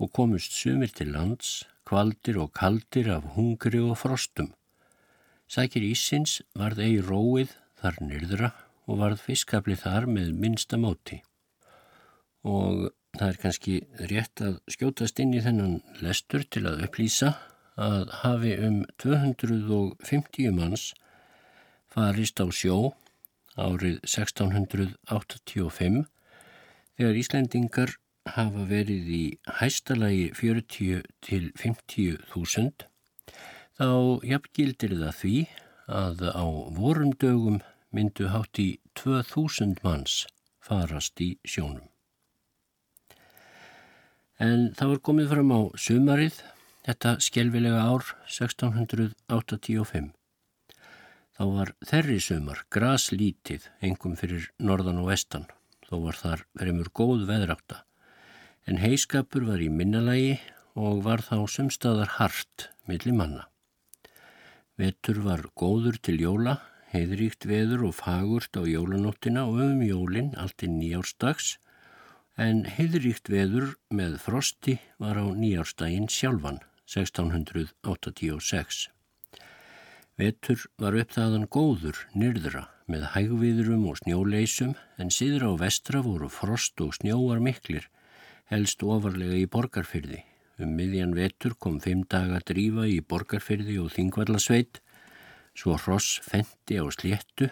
og 0.00 0.12
komust 0.16 0.56
sumir 0.56 0.92
til 0.92 1.12
lands, 1.12 1.64
kvaldir 1.84 2.40
og 2.40 2.52
kaldir 2.56 3.10
af 3.12 3.34
hungri 3.36 3.80
og 3.80 3.98
frostum. 4.00 4.52
Sækir 5.48 5.84
Ísins 5.84 6.40
varð 6.58 6.80
eigi 6.82 7.04
róið 7.04 7.52
þar 7.80 7.94
nyrðra 8.02 8.50
og 8.86 9.00
varð 9.02 9.18
fiskafli 9.26 9.76
þar 9.78 10.06
með 10.10 10.32
minsta 10.40 10.76
móti. 10.80 11.20
Og 12.46 12.88
það 13.16 13.28
er 13.28 13.36
kannski 13.42 13.74
rétt 14.12 14.36
að 14.44 14.54
skjótast 14.70 15.20
inn 15.22 15.34
í 15.34 15.44
þennan 15.44 15.80
lestur 16.04 16.42
til 16.46 16.64
að 16.68 16.82
upplýsa 16.86 17.28
að 17.76 18.10
hafi 18.22 18.52
um 18.66 18.76
250 19.02 20.52
manns 20.56 20.84
farist 21.92 22.40
á 22.40 22.46
sjó 22.52 22.94
árið 23.56 24.00
1685 24.04 26.04
þegar 26.96 27.20
Íslendingar 27.20 27.90
hafa 28.36 28.62
verið 28.68 29.04
í 29.12 29.38
hæstalagi 29.60 30.26
40 30.36 31.02
til 31.24 31.44
50 31.60 32.18
þúsund 32.32 32.76
þá 33.76 33.88
jafngildir 34.26 34.92
það 34.96 35.14
því 35.20 35.36
að 35.86 36.26
á 36.34 36.46
vorum 36.74 37.12
dögum 37.14 37.60
myndu 37.94 38.28
hátt 38.32 38.58
í 38.58 38.78
2000 38.98 39.78
manns 39.86 40.26
farast 40.60 41.20
í 41.22 41.36
sjónum. 41.46 41.86
En 44.42 44.72
það 44.76 44.90
var 44.92 45.02
komið 45.08 45.30
fram 45.32 45.52
á 45.54 45.60
sumarið, 45.80 46.42
þetta 46.84 47.16
skjelvilega 47.24 47.86
ár 47.88 48.04
1685. 48.28 50.12
Þá 51.36 51.44
var 51.52 51.72
þerri 51.84 52.18
sumar, 52.20 52.62
graslítið, 52.72 53.68
engum 53.84 54.16
fyrir 54.16 54.50
norðan 54.58 55.00
og 55.02 55.10
vestan. 55.12 55.46
Þó 55.86 55.96
var 56.02 56.20
þar 56.20 56.44
mjög 56.56 56.92
góð 56.96 57.26
veðráta. 57.28 57.82
En 58.66 58.80
heiskapur 58.82 59.44
var 59.46 59.62
í 59.62 59.68
minnalagi 59.70 60.38
og 60.74 61.04
var 61.06 61.22
þá 61.24 61.46
sumstaðar 61.48 62.16
hart 62.18 62.70
millir 62.88 63.14
manna. 63.16 63.46
Vetur 64.76 65.22
var 65.24 65.40
góður 65.56 65.96
til 66.04 66.18
jóla, 66.20 66.58
heiðríkt 66.92 67.46
veður 67.48 67.86
og 67.88 67.94
fagurt 67.96 68.58
á 68.60 68.62
jólanóttina 68.68 69.46
og 69.48 69.62
um 69.64 69.80
jólinn 69.80 70.34
allt 70.36 70.64
í 70.66 70.68
nýjárstags, 70.68 71.54
en 72.36 72.66
heiðríkt 72.68 73.30
veður 73.32 73.72
með 73.88 74.18
frosti 74.20 74.76
var 75.00 75.16
á 75.16 75.24
nýjárstaginn 75.32 76.10
sjálfan, 76.12 76.60
1686. 76.92 78.90
Vetur 80.20 80.68
var 80.76 81.00
upp 81.00 81.16
þaðan 81.16 81.48
góður, 81.48 82.04
nyrðra, 82.12 82.68
með 82.84 83.08
hægviðrum 83.16 83.88
og 83.88 83.96
snjóleysum, 84.04 84.76
en 85.00 85.08
síður 85.08 85.56
á 85.56 85.64
vestra 85.64 86.04
voru 86.04 86.28
frost 86.28 86.76
og 86.84 86.92
snjóar 87.00 87.40
miklir, 87.40 87.88
helst 88.52 88.84
ofarlega 88.84 89.40
í 89.40 89.48
borgarfyrði. 89.48 90.20
Um 90.56 90.72
miðjan 90.72 91.12
vetur 91.12 91.52
kom 91.60 91.76
fimm 91.84 92.06
daga 92.08 92.38
drífa 92.48 92.86
í 92.88 93.02
borgarfyrði 93.04 93.76
og 93.82 93.90
þingvallasveit, 93.92 94.80
svo 95.52 95.76
hross 95.76 96.16
fendi 96.24 96.78
á 96.80 96.84
sléttu, 96.96 97.50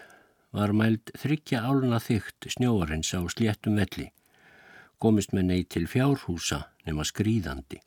var 0.57 0.73
mæld 0.73 1.13
þryggja 1.21 1.61
áluna 1.69 1.99
þygt 2.01 2.49
snjóarins 2.55 3.13
á 3.13 3.21
sléttum 3.29 3.77
velli, 3.77 4.09
komist 4.97 5.37
með 5.37 5.51
ney 5.51 5.67
til 5.69 5.85
fjárhúsa 5.91 6.63
nema 6.87 7.05
skrýðandi. 7.05 7.83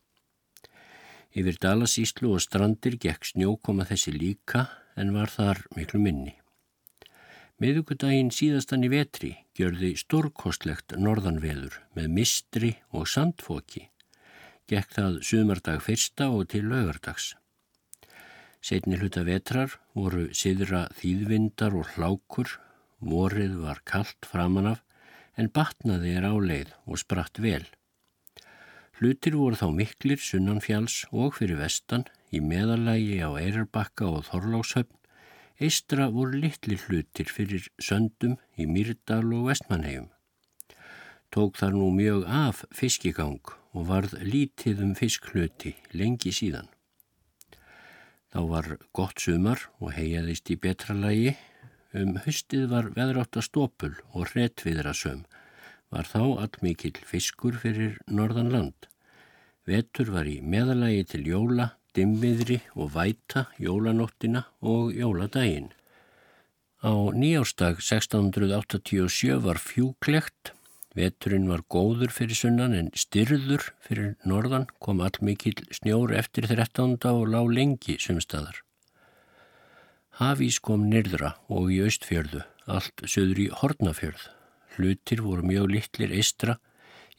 Yfir 1.38 1.58
Dalasíslu 1.66 2.36
og 2.36 2.44
strandir 2.46 3.00
gekk 3.02 3.26
snjókoma 3.32 3.90
þessi 3.90 4.14
líka 4.14 4.68
en 4.98 5.18
var 5.18 5.34
þar 5.34 5.66
miklu 5.74 6.02
minni. 6.02 6.38
Miðugudaginn 7.58 8.30
síðastan 8.30 8.86
í 8.86 8.94
vetri 8.94 9.34
gjörði 9.58 9.96
stórkostlegt 9.98 10.94
norðanveður 10.94 11.82
með 11.98 12.12
mistri 12.14 12.76
og 12.94 13.10
sandfóki 13.10 13.88
gekk 14.68 14.94
það 14.98 15.20
sumardag 15.24 15.84
fyrsta 15.84 16.30
og 16.36 16.50
til 16.52 16.68
laugardags. 16.72 17.36
Setni 18.62 18.98
hluta 19.00 19.24
vetrar 19.24 19.78
voru 19.96 20.28
siðra 20.36 20.88
þýðvindar 20.98 21.76
og 21.78 21.94
hlákur, 21.96 22.58
vorið 23.00 23.60
var 23.64 23.84
kallt 23.88 24.28
framanaf 24.28 24.82
en 25.38 25.52
batnaði 25.54 26.16
er 26.18 26.26
áleið 26.28 26.74
og 26.86 27.00
spratt 27.00 27.40
vel. 27.40 27.64
Hlutir 28.98 29.38
voru 29.38 29.60
þá 29.60 29.68
miklir 29.78 30.18
sunnanfjáls 30.18 31.04
og 31.14 31.38
fyrir 31.38 31.60
vestan 31.62 32.08
í 32.34 32.42
meðalægi 32.42 33.22
á 33.22 33.30
Eirarbakka 33.38 34.10
og 34.10 34.26
Þorláshöfn, 34.32 34.96
eistra 35.62 36.10
voru 36.14 36.42
litli 36.42 36.80
hlutir 36.82 37.30
fyrir 37.30 37.70
söndum 37.78 38.36
í 38.58 38.66
Myrdal 38.66 39.30
og 39.38 39.52
Vestmanhegjum. 39.52 40.10
Tók 41.30 41.58
þar 41.60 41.78
nú 41.78 41.92
mjög 41.94 42.26
af 42.26 42.66
fiskigang 42.74 43.54
og 43.78 43.86
varð 43.92 44.16
lítið 44.26 44.82
um 44.82 44.96
fiskluti 44.98 45.76
lengi 45.94 46.34
síðan. 46.34 46.66
Þá 48.34 48.40
var 48.50 48.66
gott 48.98 49.22
sumar 49.22 49.62
og 49.80 49.94
heiaðist 49.96 50.50
í 50.52 50.58
betra 50.60 50.96
lagi. 50.98 51.36
Um 51.96 52.18
höstið 52.26 52.68
var 52.74 52.90
veðrátt 52.98 53.38
að 53.40 53.48
stópul 53.48 53.94
og 54.12 54.34
hrettviðra 54.34 54.94
söm. 54.98 55.24
Var 55.94 56.10
þá 56.10 56.22
allmikill 56.44 56.98
fiskur 57.08 57.56
fyrir 57.62 57.96
norðan 58.10 58.52
land. 58.52 58.90
Vetur 59.68 60.12
var 60.12 60.28
í 60.28 60.42
meðalagi 60.42 61.06
til 61.14 61.24
jóla, 61.30 61.72
dimmiðri 61.96 62.60
og 62.76 62.92
væta 62.98 63.48
jólanóttina 63.62 64.46
og 64.60 64.92
jóladaginn. 64.96 65.72
Á 66.84 66.94
nýjástag 67.14 67.80
1687 67.82 69.40
var 69.42 69.58
fjúklegt 69.62 70.57
Veturinn 70.98 71.46
var 71.46 71.62
góður 71.70 72.10
fyrir 72.10 72.38
sunnan 72.40 72.74
en 72.74 72.88
styrður 72.98 73.68
fyrir 73.86 74.16
norðan 74.26 74.66
kom 74.82 75.04
allmikið 75.06 75.68
snjór 75.78 76.16
eftir 76.18 76.48
13. 76.50 76.96
og 77.12 77.28
lág 77.30 77.52
lengi 77.54 78.00
sumstaðar. 78.02 78.64
Hafís 80.18 80.58
kom 80.58 80.88
nyrðra 80.90 81.36
og 81.54 81.70
í 81.70 81.78
austfjörðu, 81.86 82.42
allt 82.66 83.06
söður 83.06 83.44
í 83.44 83.48
hornafjörð. 83.60 84.24
Hlutir 84.74 85.22
voru 85.22 85.46
mjög 85.46 85.70
litlir 85.76 86.16
eistra, 86.18 86.58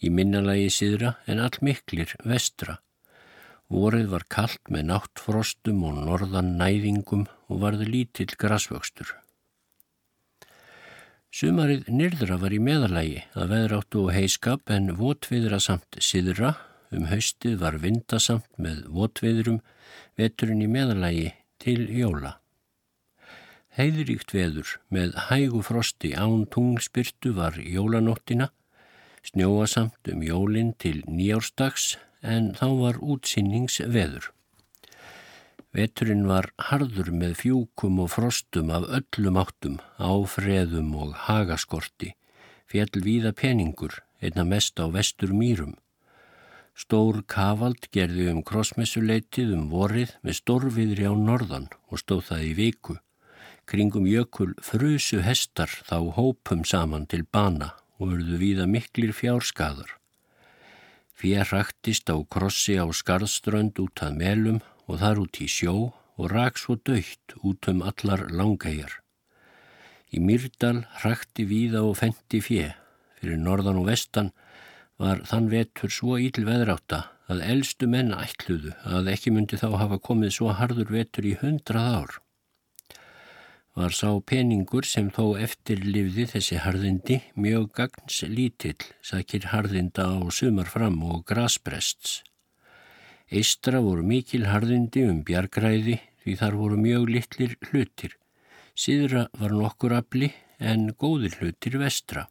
í 0.02 0.10
minnalagi 0.10 0.66
síðra 0.74 1.14
en 1.30 1.38
all 1.42 1.62
miklir 1.62 2.16
vestra. 2.26 2.80
Vorið 3.70 4.10
var 4.10 4.26
kallt 4.26 4.74
með 4.74 4.90
náttfrostum 4.90 5.86
og 5.86 6.02
norðan 6.02 6.56
næðingum 6.58 7.26
og 7.46 7.62
varði 7.62 7.90
lítill 7.94 8.32
grasvöxtur. 8.34 9.14
Sumarið 11.28 11.90
nyrðra 11.92 12.38
var 12.40 12.54
í 12.56 12.58
meðalagi 12.62 13.18
að 13.36 13.50
veðráttu 13.52 14.04
og 14.06 14.14
heiskap 14.16 14.70
en 14.72 14.94
votviðra 14.96 15.58
samt 15.60 15.98
síðra, 16.00 16.54
um 16.88 17.04
haustið 17.10 17.58
var 17.60 17.76
vindasamt 17.82 18.48
með 18.56 18.86
votviðrum, 18.88 19.58
veturinn 20.16 20.64
í 20.64 20.68
meðalagi 20.72 21.26
til 21.60 21.84
jóla. 21.92 22.38
Heiðuríkt 23.76 24.32
veður 24.32 24.72
með 24.88 25.12
hægu 25.28 25.60
frosti. 25.62 26.14
Án 26.16 26.48
tungspyrtu 26.50 27.34
var 27.36 27.60
jólanóttina, 27.60 28.48
snjóasamt 29.28 30.08
um 30.10 30.24
jólinn 30.24 30.72
til 30.80 31.04
nýjárstags 31.04 31.98
en 32.24 32.54
þá 32.56 32.66
var 32.80 33.04
útsýningsveður. 33.04 34.32
Veturinn 35.78 36.24
var 36.26 36.48
harður 36.68 37.12
með 37.14 37.36
fjúkum 37.38 38.00
og 38.02 38.08
frostum 38.10 38.70
af 38.74 38.88
öllum 38.98 39.36
áttum, 39.38 39.76
áfreðum 40.02 40.88
og 40.98 41.12
hagaskorti, 41.28 42.14
fjell 42.66 43.02
víða 43.04 43.30
peningur, 43.30 44.00
einna 44.18 44.42
mest 44.48 44.80
á 44.82 44.90
vestur 44.90 45.30
mýrum. 45.30 45.76
Stór 46.74 47.20
kavald 47.30 47.86
gerði 47.94 48.26
um 48.32 48.40
krossmessuleitið 48.48 49.52
um 49.54 49.68
vorið 49.70 50.16
með 50.26 50.38
stórviðri 50.40 51.06
á 51.06 51.14
norðan 51.14 51.68
og 51.90 52.02
stóð 52.02 52.24
það 52.30 52.42
í 52.48 52.52
viku. 52.58 52.96
Kringum 53.70 54.08
jökul 54.10 54.56
frusu 54.64 55.20
hestar 55.22 55.70
þá 55.86 55.98
hópum 56.16 56.64
saman 56.66 57.06
til 57.06 57.22
bana 57.22 57.76
og 57.98 58.14
verðu 58.14 58.40
víða 58.42 58.66
miklir 58.66 59.14
fjárskaðar. 59.14 59.94
Fér 61.18 61.46
rættist 61.52 62.10
á 62.10 62.18
krossi 62.30 62.74
á 62.78 62.86
skarðströnd 62.90 63.78
út 63.82 64.02
að 64.02 64.18
melum 64.22 64.60
og 64.88 65.00
þar 65.02 65.22
út 65.24 65.40
í 65.44 65.48
sjó 65.52 65.74
og 66.18 66.32
rak 66.32 66.58
svo 66.58 66.78
dögt 66.80 67.36
út 67.46 67.68
um 67.70 67.84
allar 67.86 68.26
langæjar. 68.32 68.90
Í 70.10 70.18
Myrdal 70.24 70.86
hrakti 71.02 71.44
víða 71.46 71.84
og 71.84 71.98
fendi 72.00 72.40
fjö. 72.42 72.70
Fyrir 73.20 73.38
norðan 73.38 73.82
og 73.82 73.90
vestan 73.90 74.32
var 74.98 75.20
þann 75.28 75.50
vetur 75.52 75.92
svo 75.92 76.16
íl 76.18 76.44
veðráta 76.48 77.04
að 77.28 77.44
eldstu 77.44 77.88
menn 77.90 78.14
ætluðu 78.16 78.72
að 78.88 79.12
ekki 79.12 79.32
myndi 79.34 79.58
þá 79.60 79.68
hafa 79.82 79.98
komið 80.00 80.32
svo 80.38 80.54
hardur 80.56 80.88
vetur 80.90 81.28
í 81.28 81.34
hundrað 81.42 81.90
ár. 82.00 82.14
Var 83.78 83.94
sá 83.94 84.08
peningur 84.26 84.88
sem 84.88 85.10
þó 85.14 85.36
eftirlifði 85.38 86.24
þessi 86.32 86.56
harðindi 86.64 87.20
mjög 87.38 87.68
gagns 87.76 88.24
lítill, 88.26 88.80
sakir 89.04 89.52
harðinda 89.52 90.08
á 90.08 90.18
sumar 90.34 90.66
fram 90.72 90.98
og 91.06 91.22
grasbrests. 91.28 92.24
Eistra 93.28 93.82
voru 93.84 94.00
mikil 94.08 94.46
harðindi 94.48 95.02
um 95.04 95.20
bjargræði 95.20 95.98
því 96.22 96.34
þar 96.40 96.54
voru 96.56 96.78
mjög 96.80 97.10
litlir 97.12 97.56
hlutir. 97.68 98.14
Síðra 98.72 99.26
var 99.36 99.52
nokkur 99.52 99.92
afli 99.98 100.30
en 100.58 100.94
góðir 100.96 101.36
hlutir 101.36 101.76
vestra. 101.82 102.24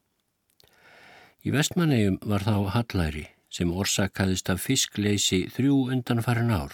Í 1.45 1.53
vestmannegjum 1.53 2.17
var 2.25 2.43
þá 2.47 2.55
hallæri 2.73 3.27
sem 3.53 3.69
orsakaðist 3.69 4.49
af 4.49 4.63
fiskleysi 4.65 5.45
þrjú 5.53 5.77
undanfarin 5.93 6.49
ár. 6.51 6.73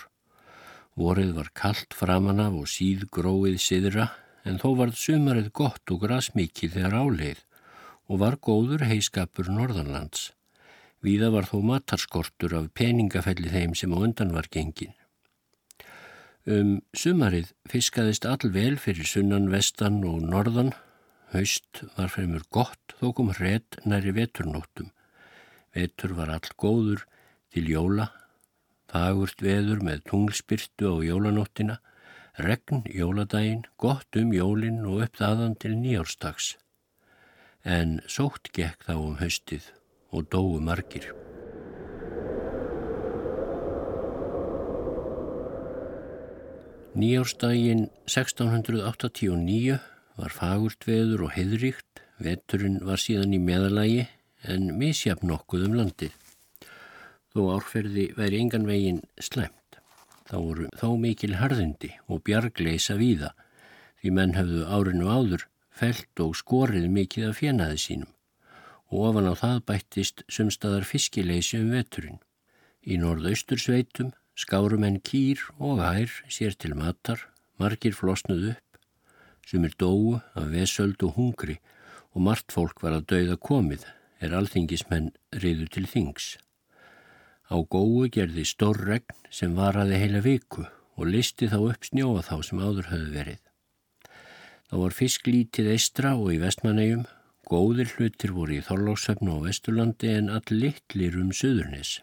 Vorið 0.95 1.33
var 1.35 1.49
kallt 1.57 1.93
framan 1.97 2.39
af 2.39 2.55
og 2.61 2.69
síð 2.71 3.09
gróið 3.11 3.59
síðra 3.59 4.07
en 4.47 4.59
þó 4.61 4.69
varð 4.79 4.95
sumarið 5.03 5.51
gott 5.51 5.91
og 5.91 5.99
grasmikið 6.05 6.77
þegar 6.77 6.95
áleið 7.03 7.43
og 8.07 8.23
var 8.23 8.39
góður 8.39 8.87
heiskapur 8.87 9.51
norðanlands. 9.51 10.31
Víða 11.03 11.33
var 11.33 11.49
þó 11.49 11.57
matarskortur 11.67 12.53
af 12.55 12.69
peningafelli 12.79 13.49
þeim 13.51 13.73
sem 13.75 13.91
á 13.91 13.99
undan 13.99 14.31
var 14.31 14.47
gengin. 14.47 14.93
Um 16.47 16.79
sumarið 16.95 17.51
fiskaðist 17.71 18.25
allvel 18.27 18.77
fyrir 18.79 19.07
sunnan, 19.07 19.49
vestan 19.51 19.99
og 20.07 20.23
norðan. 20.23 20.71
Haust 21.35 21.83
var 21.97 22.11
fremur 22.13 22.43
gott 22.51 22.95
þó 23.01 23.11
kom 23.17 23.33
hret 23.35 23.79
næri 23.83 24.15
veturnóttum. 24.15 24.91
Vetur 25.75 26.15
var 26.15 26.31
all 26.31 26.51
góður 26.55 27.03
til 27.51 27.67
jóla, 27.67 28.07
fagurt 28.87 29.41
veður 29.43 29.83
með 29.83 30.03
tunglspyrtu 30.07 30.87
á 30.87 30.95
jólanóttina, 31.03 31.79
regn 32.37 32.83
jóladaginn, 32.87 33.65
gott 33.77 34.15
um 34.15 34.31
jólinn 34.31 34.83
og 34.87 35.03
upp 35.07 35.19
þaðan 35.19 35.59
til 35.59 35.75
nýjárstags. 35.75 36.53
En 37.63 37.99
sótt 38.07 38.53
gekk 38.55 38.85
þá 38.87 38.95
um 38.99 39.17
haustið 39.19 39.71
og 40.13 40.29
dóu 40.31 40.59
margir. 40.61 41.09
Nýjárstægin 46.93 47.87
1689 48.05 49.79
var 50.17 50.29
fagurt 50.29 50.85
veður 50.85 51.25
og 51.25 51.33
heidríkt, 51.33 52.03
veturinn 52.21 52.77
var 52.85 53.01
síðan 53.01 53.33
í 53.33 53.39
meðalægi 53.41 54.03
en 54.53 54.69
misjafn 54.77 55.31
nokkuð 55.31 55.65
um 55.67 55.77
landið. 55.79 56.13
Þó 57.33 57.41
árferði 57.55 58.11
væri 58.13 58.43
engan 58.43 58.69
veginn 58.69 59.01
slemt. 59.17 59.79
Þá 60.29 60.35
voru 60.37 60.67
þó 60.77 60.89
mikil 61.01 61.33
harðindi 61.39 61.89
og 62.05 62.21
bjargleisa 62.27 62.95
víða 63.01 63.33
því 64.01 64.13
menn 64.13 64.37
hafðu 64.37 64.67
árinu 64.69 65.09
áður 65.09 65.47
felt 65.73 66.21
og 66.21 66.37
skorið 66.37 66.85
mikið 66.93 67.31
af 67.31 67.39
fjenaði 67.41 67.81
sínum 67.81 68.11
og 68.93 69.09
ofan 69.09 69.25
á 69.25 69.33
það 69.33 69.63
bættist 69.69 70.21
sumstaðar 70.29 70.85
fiskileysi 70.85 71.57
um 71.57 71.71
veturinn. 71.73 72.19
Í 72.85 72.99
norðaustursveitum 73.01 74.11
skárum 74.37 74.85
en 74.85 74.99
kýr 75.01 75.41
og 75.57 75.81
hær 75.81 76.13
sér 76.29 76.53
til 76.53 76.75
matar, 76.77 77.17
margir 77.57 77.97
flosnuð 77.97 78.53
upp, 78.53 78.77
sem 79.49 79.65
er 79.65 79.73
dóu 79.81 80.19
af 80.37 80.45
vesöld 80.53 81.01
og 81.07 81.17
hungri 81.17 81.57
og 82.13 82.21
margt 82.27 82.53
fólk 82.53 82.83
var 82.85 82.99
að 82.99 83.09
dauða 83.09 83.37
komið 83.41 83.87
er 84.21 84.35
alþingismenn 84.37 85.09
riðu 85.41 85.67
til 85.73 85.89
þings. 85.89 86.37
Á 87.49 87.57
góu 87.57 88.05
gerði 88.13 88.45
stór 88.45 88.77
regn 88.87 89.17
sem 89.33 89.57
varaði 89.57 89.99
heila 90.03 90.21
viku 90.21 90.67
og 90.97 91.09
listi 91.09 91.49
þá 91.49 91.57
upp 91.71 91.89
snjóa 91.89 92.21
þá 92.21 92.35
sem 92.45 92.61
áður 92.61 92.91
höfðu 92.93 93.11
verið. 93.17 93.41
Þá 94.69 94.75
var 94.83 94.95
fisklítið 94.97 95.73
eistra 95.73 96.13
og 96.17 96.31
í 96.33 96.39
vestmannegjum 96.41 97.03
Góðir 97.43 97.89
hlutir 97.97 98.31
voru 98.31 98.55
í 98.55 98.63
Þorlóksöfnu 98.63 99.33
og 99.35 99.47
Vesturlandi 99.49 100.13
en 100.15 100.29
all 100.31 100.51
litlir 100.51 101.17
um 101.19 101.33
Suðurnis. 101.35 101.97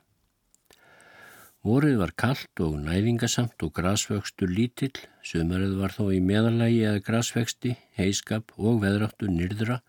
Vorið 1.65 1.97
var 2.01 2.13
kallt 2.17 2.61
og 2.65 2.77
næðingasamt 2.81 3.65
og 3.65 3.73
grasvöxtur 3.77 4.53
lítill, 4.53 4.97
sumarið 5.25 5.79
var 5.81 5.93
þó 5.97 6.11
í 6.13 6.21
meðalagi 6.25 6.83
eða 6.89 7.03
grasvexti, 7.05 7.75
heiskap 7.97 8.53
og 8.57 8.83
veðráttur 8.85 9.33
nýrdra, 9.33 9.81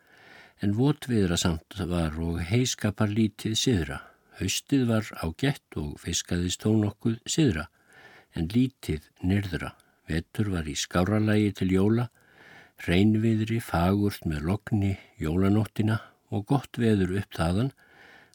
en 0.64 0.76
votviðrasamt 0.76 1.80
var 1.88 2.16
og 2.20 2.42
heiskapar 2.48 3.12
lítið 3.12 3.56
siðra. 3.60 4.02
Haustið 4.40 4.88
var 4.88 5.12
á 5.20 5.28
gett 5.36 5.80
og 5.80 6.00
fiskaðist 6.00 6.64
þó 6.64 6.76
nokkuð 6.80 7.20
siðra, 7.28 7.68
en 8.36 8.48
lítið 8.52 9.08
nýrdra. 9.24 9.76
Vetur 10.08 10.52
var 10.56 10.68
í 10.68 10.76
skáralagi 10.80 11.52
til 11.60 11.72
jóla, 11.76 12.08
reynviðri, 12.88 13.60
fagurt 13.62 14.26
með 14.26 14.48
lokni, 14.50 14.96
jólanóttina 15.22 16.00
og 16.32 16.48
gott 16.50 16.80
veður 16.80 17.17
upp 17.22 17.38
þaðan, 17.38 17.72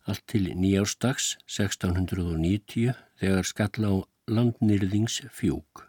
allt 0.07 0.23
til 0.31 0.45
nýjárstags 0.55 1.35
1690 1.49 2.95
þegar 3.21 3.49
skalla 3.49 3.91
á 3.91 3.97
landnýrðings 4.31 5.21
fjúk. 5.35 5.87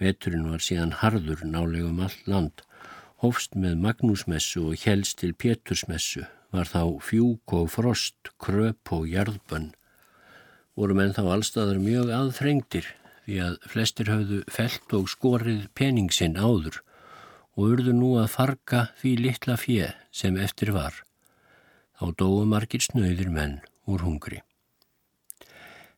Veturinn 0.00 0.50
var 0.50 0.60
síðan 0.60 0.96
harður 1.00 1.44
nálegum 1.48 2.02
all 2.04 2.16
land, 2.28 2.60
hófst 3.24 3.56
með 3.56 3.78
Magnúsmessu 3.84 4.66
og 4.70 4.84
helst 4.84 5.22
til 5.22 5.32
Pétursmessu, 5.32 6.26
var 6.52 6.68
þá 6.68 7.00
fjúk 7.04 7.56
og 7.56 7.70
frost, 7.72 8.32
kröp 8.40 8.92
og 8.92 9.08
jarðbönn. 9.08 9.72
Voru 10.76 10.96
menn 10.96 11.14
þá 11.16 11.24
allstaðar 11.38 11.80
mjög 11.80 12.12
aðþrengtir 12.12 12.90
því 13.24 13.38
að 13.42 13.56
flestir 13.72 14.10
hafðu 14.12 14.42
felt 14.52 14.92
og 14.96 15.08
skorið 15.10 15.64
peningsinn 15.78 16.36
áður 16.36 16.82
og 17.56 17.72
urðu 17.72 17.94
nú 17.96 18.14
að 18.20 18.32
farga 18.34 18.82
því 19.00 19.12
litla 19.24 19.56
fjö 19.60 19.88
sem 20.12 20.36
eftir 20.36 20.74
var. 20.76 21.00
Þá 21.96 22.12
dóu 22.20 22.44
margir 22.44 22.84
snöðir 22.84 23.32
menn 23.32 23.58
úr 23.88 24.04
hungri. 24.04 24.42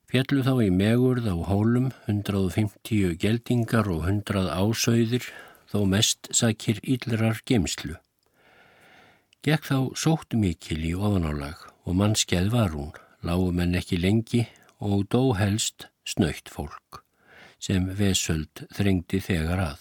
Fjallu 0.08 0.40
þá 0.46 0.54
í 0.64 0.68
megurð 0.72 1.26
á 1.28 1.36
hólum 1.50 1.90
150 2.06 3.18
geldingar 3.20 3.90
og 3.92 4.06
100 4.06 4.46
ásauðir 4.54 5.26
þó 5.68 5.82
mest 5.84 6.30
sakir 6.32 6.78
íllrar 6.80 7.42
gemslu. 7.44 7.98
Gekk 9.44 9.68
þá 9.68 9.78
sótt 9.98 10.32
mikil 10.32 10.80
í 10.80 10.94
ofanálag 10.96 11.60
og 11.84 11.98
mannskeið 11.98 12.48
var 12.54 12.72
hún, 12.72 12.94
lágu 13.20 13.52
menn 13.52 13.76
ekki 13.76 14.00
lengi 14.00 14.46
og 14.80 15.04
dó 15.12 15.34
helst 15.36 15.90
snöytt 16.08 16.48
fólk 16.48 17.02
sem 17.58 17.90
vesöld 17.98 18.64
þrengdi 18.72 19.20
þegar 19.20 19.62
að. 19.66 19.80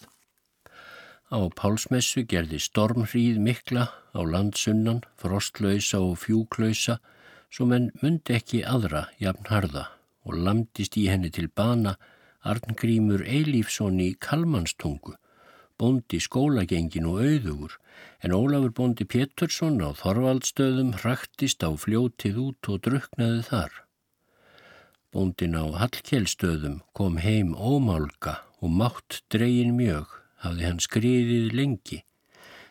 Á 1.27 1.43
pálsmessu 1.59 2.21
gerði 2.23 2.55
stormhríð 2.63 3.39
mikla 3.43 3.89
á 4.15 4.19
landsunnan, 4.23 5.01
frostlausa 5.19 5.99
og 5.99 6.21
fjúklausa 6.23 7.01
svo 7.51 7.65
menn 7.67 7.89
myndi 7.99 8.37
ekki 8.37 8.61
aðra 8.63 9.09
jafn 9.19 9.49
harða 9.51 9.89
og 10.23 10.37
lamdist 10.45 10.95
í 10.95 11.07
henni 11.11 11.27
til 11.35 11.49
bana 11.51 11.97
Arngrímur 12.47 13.25
Eilífsson 13.27 13.99
í 13.99 14.13
Kalmanstungu, 14.23 15.17
bondi 15.75 16.19
skólagengin 16.23 17.09
og 17.11 17.19
auðugur 17.19 17.75
en 18.23 18.35
Ólafur 18.37 18.71
bondi 18.77 19.03
Pétursson 19.03 19.81
á 19.83 19.91
Þorvaldstöðum 19.99 20.93
hraktist 21.01 21.59
á 21.59 21.75
fljótið 21.75 22.39
út 22.45 22.71
og 22.71 22.85
druknaði 22.87 23.41
þar. 23.49 23.73
Bondin 25.11 25.59
á 25.59 25.65
Hallkjellstöðum 25.81 26.79
kom 26.95 27.19
heim 27.19 27.51
ómálka 27.51 28.37
og 28.63 28.71
mátt 28.79 29.21
dregin 29.27 29.75
mjög 29.75 30.15
hafði 30.43 30.67
hann 30.67 30.81
skriðið 30.83 31.53
lengi. 31.57 32.03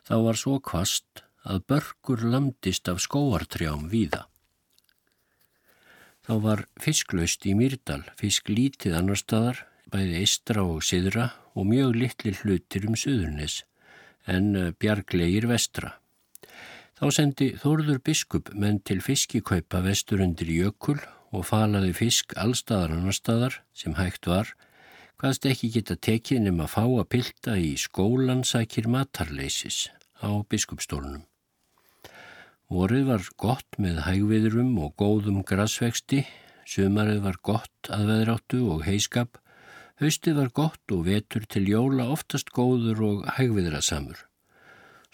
Þá 0.07 0.17
var 0.29 0.39
svo 0.39 0.59
kvast 0.63 1.23
að 1.47 1.63
börgur 1.71 2.25
landist 2.27 2.89
af 2.91 3.03
skóartrjám 3.03 3.89
víða. 3.91 4.27
Þá 6.27 6.35
var 6.43 6.65
fisklaust 6.83 7.47
í 7.47 7.55
Myrdal, 7.55 8.03
fisk 8.19 8.51
lítið 8.51 8.97
annar 8.99 9.19
staðar, 9.21 9.63
bæði 9.87 10.23
eistra 10.25 10.65
og 10.67 10.83
siðra 10.83 11.29
og 11.55 11.69
mjög 11.71 11.95
litli 12.01 12.33
hlutir 12.41 12.89
um 12.89 12.97
suðurnis, 12.99 13.61
en 14.27 14.57
eh, 14.59 14.73
bjarglegir 14.75 15.47
vestra. 15.47 15.95
Þá 16.99 17.07
sendi 17.13 17.51
Þórður 17.61 18.01
biskup 18.03 18.51
menn 18.57 18.81
til 18.81 18.99
fiskikaupa 19.05 19.83
vestur 19.85 20.25
undir 20.25 20.51
jökul 20.51 20.99
og 21.31 21.47
falaði 21.47 21.93
fisk 21.95 22.35
allstaðar 22.41 22.97
annar 22.97 23.15
staðar 23.15 23.61
sem 23.77 23.95
hægt 23.99 24.27
var, 24.27 24.51
hvaðst 25.17 25.47
ekki 25.49 25.71
geta 25.73 25.97
tekið 25.97 26.43
nema 26.45 26.67
fá 26.69 26.83
að 26.85 27.07
pilta 27.15 27.55
í 27.57 27.73
skólan 27.81 28.43
sækir 28.45 28.89
matarleisis 28.93 29.87
á 30.21 30.29
biskupstólunum. 30.45 31.25
Vorið 32.69 33.07
var 33.09 33.25
gott 33.41 33.79
með 33.81 34.03
hægviðrum 34.05 34.75
og 34.83 34.97
góðum 35.01 35.41
grasvexti, 35.47 36.25
sumarið 36.69 37.23
var 37.25 37.41
gott 37.41 37.91
að 37.95 38.09
veðráttu 38.11 38.63
og 38.75 38.85
heiskap, 38.85 39.39
haustið 40.03 40.41
var 40.43 40.51
gott 40.53 40.93
og 40.93 41.05
vetur 41.07 41.47
til 41.49 41.65
jóla 41.71 42.11
oftast 42.13 42.51
góður 42.53 43.05
og 43.09 43.29
hægviðrasamur. 43.39 44.19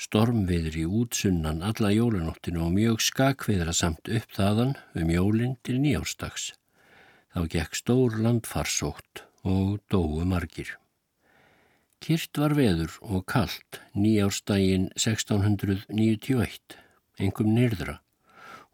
Stormviður 0.02 0.78
í 0.80 0.86
útsunnan 0.88 1.60
alla 1.62 1.92
jólanóttinu 1.94 2.64
og 2.66 2.72
mjög 2.74 3.04
skakviðrasamt 3.06 4.08
upp 4.10 4.32
þaðan 4.34 4.72
um 4.98 5.12
jólinn 5.12 5.58
til 5.62 5.76
nýjárstags. 5.84 6.54
Þá 7.36 7.46
gekk 7.52 7.78
stór 7.78 8.16
landfarsótt 8.24 9.28
og 9.42 9.80
dóu 9.90 10.22
margir. 10.24 10.76
Kyrt 12.02 12.38
var 12.38 12.54
veður 12.58 12.96
og 13.02 13.26
kallt 13.30 13.78
nýjárstægin 13.94 14.88
1691, 14.98 16.74
engum 17.22 17.52
nýrdra, 17.54 18.00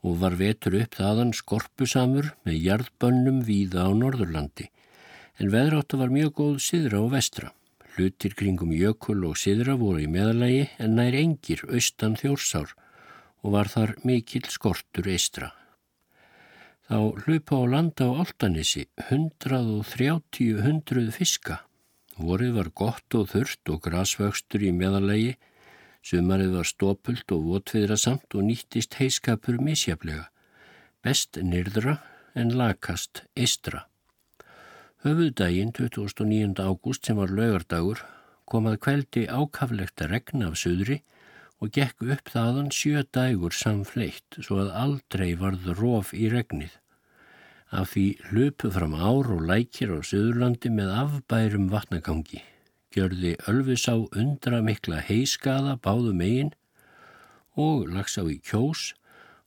og 0.00 0.16
var 0.22 0.38
vetur 0.40 0.78
upp 0.80 0.96
þaðan 0.96 1.34
skorpusamur 1.36 2.32
með 2.48 2.56
jarðbönnum 2.68 3.42
víða 3.44 3.84
á 3.84 3.90
Norðurlandi, 3.92 4.70
en 5.36 5.52
veðráttu 5.52 6.00
var 6.00 6.14
mjög 6.14 6.32
góð 6.40 6.56
siðra 6.70 7.02
og 7.04 7.12
vestra. 7.12 7.52
Hlutir 7.96 8.32
kringum 8.38 8.72
jökul 8.72 9.20
og 9.28 9.36
siðra 9.36 9.76
voru 9.76 10.04
í 10.04 10.08
meðalagi 10.08 10.68
en 10.78 10.96
nær 10.96 11.16
engir 11.18 11.64
austan 11.68 12.16
þjórsár 12.16 12.76
og 13.42 13.54
var 13.58 13.68
þar 13.68 13.96
mikill 14.06 14.46
skortur 14.48 15.10
eistra 15.10 15.52
þá 16.88 17.20
hlupa 17.20 17.58
á 17.60 17.64
landa 17.68 18.06
á 18.08 18.24
Altanissi 18.24 18.86
130 19.10 20.62
hundruð 20.64 21.10
fiska. 21.12 21.58
Vorið 22.16 22.54
var 22.56 22.70
gott 22.72 23.14
og 23.14 23.28
þurft 23.34 23.68
og 23.68 23.82
grasvöxtur 23.84 24.64
í 24.64 24.72
meðalagi, 24.72 25.34
sumarið 26.00 26.54
var 26.56 26.70
stópult 26.70 27.34
og 27.36 27.44
votviðrasamt 27.50 28.32
og 28.32 28.46
nýttist 28.48 28.96
heiskapur 29.02 29.60
misjaflega, 29.60 30.30
best 31.04 31.36
nyrðra 31.36 31.98
en 32.32 32.56
lakast 32.56 33.22
eistra. 33.36 33.84
Höfuðdægin 35.04 35.74
2009. 35.76 36.56
ágúst 36.56 37.04
sem 37.04 37.20
var 37.20 37.28
laugardagur 37.28 38.00
kom 38.48 38.66
að 38.66 38.80
kveldi 38.86 39.28
ákaflegt 39.28 40.00
að 40.00 40.16
regna 40.16 40.48
af 40.48 40.56
söðri 40.56 41.02
og 41.58 41.72
gekk 41.74 42.04
upp 42.14 42.30
þaðan 42.32 42.68
sjö 42.74 43.02
dægur 43.14 43.54
samfleitt 43.54 44.38
svo 44.38 44.60
að 44.62 44.74
aldrei 44.82 45.32
varð 45.38 45.66
rof 45.78 46.12
í 46.14 46.28
regnið. 46.32 46.76
Af 47.74 47.92
því 47.92 48.04
hlupu 48.30 48.70
fram 48.72 48.94
ár 48.94 49.28
og 49.34 49.42
lækir 49.50 49.92
á 49.92 49.98
Suðurlandi 50.00 50.70
með 50.72 50.94
afbærum 51.02 51.66
vatnagangi. 51.72 52.40
Gjörði 52.94 53.34
Ölfusá 53.50 53.98
undra 54.16 54.62
mikla 54.64 55.02
heiskaða 55.04 55.76
báðu 55.84 56.14
megin 56.16 56.54
og 57.58 57.90
lags 57.92 58.16
á 58.16 58.24
í 58.24 58.38
kjós 58.38 58.94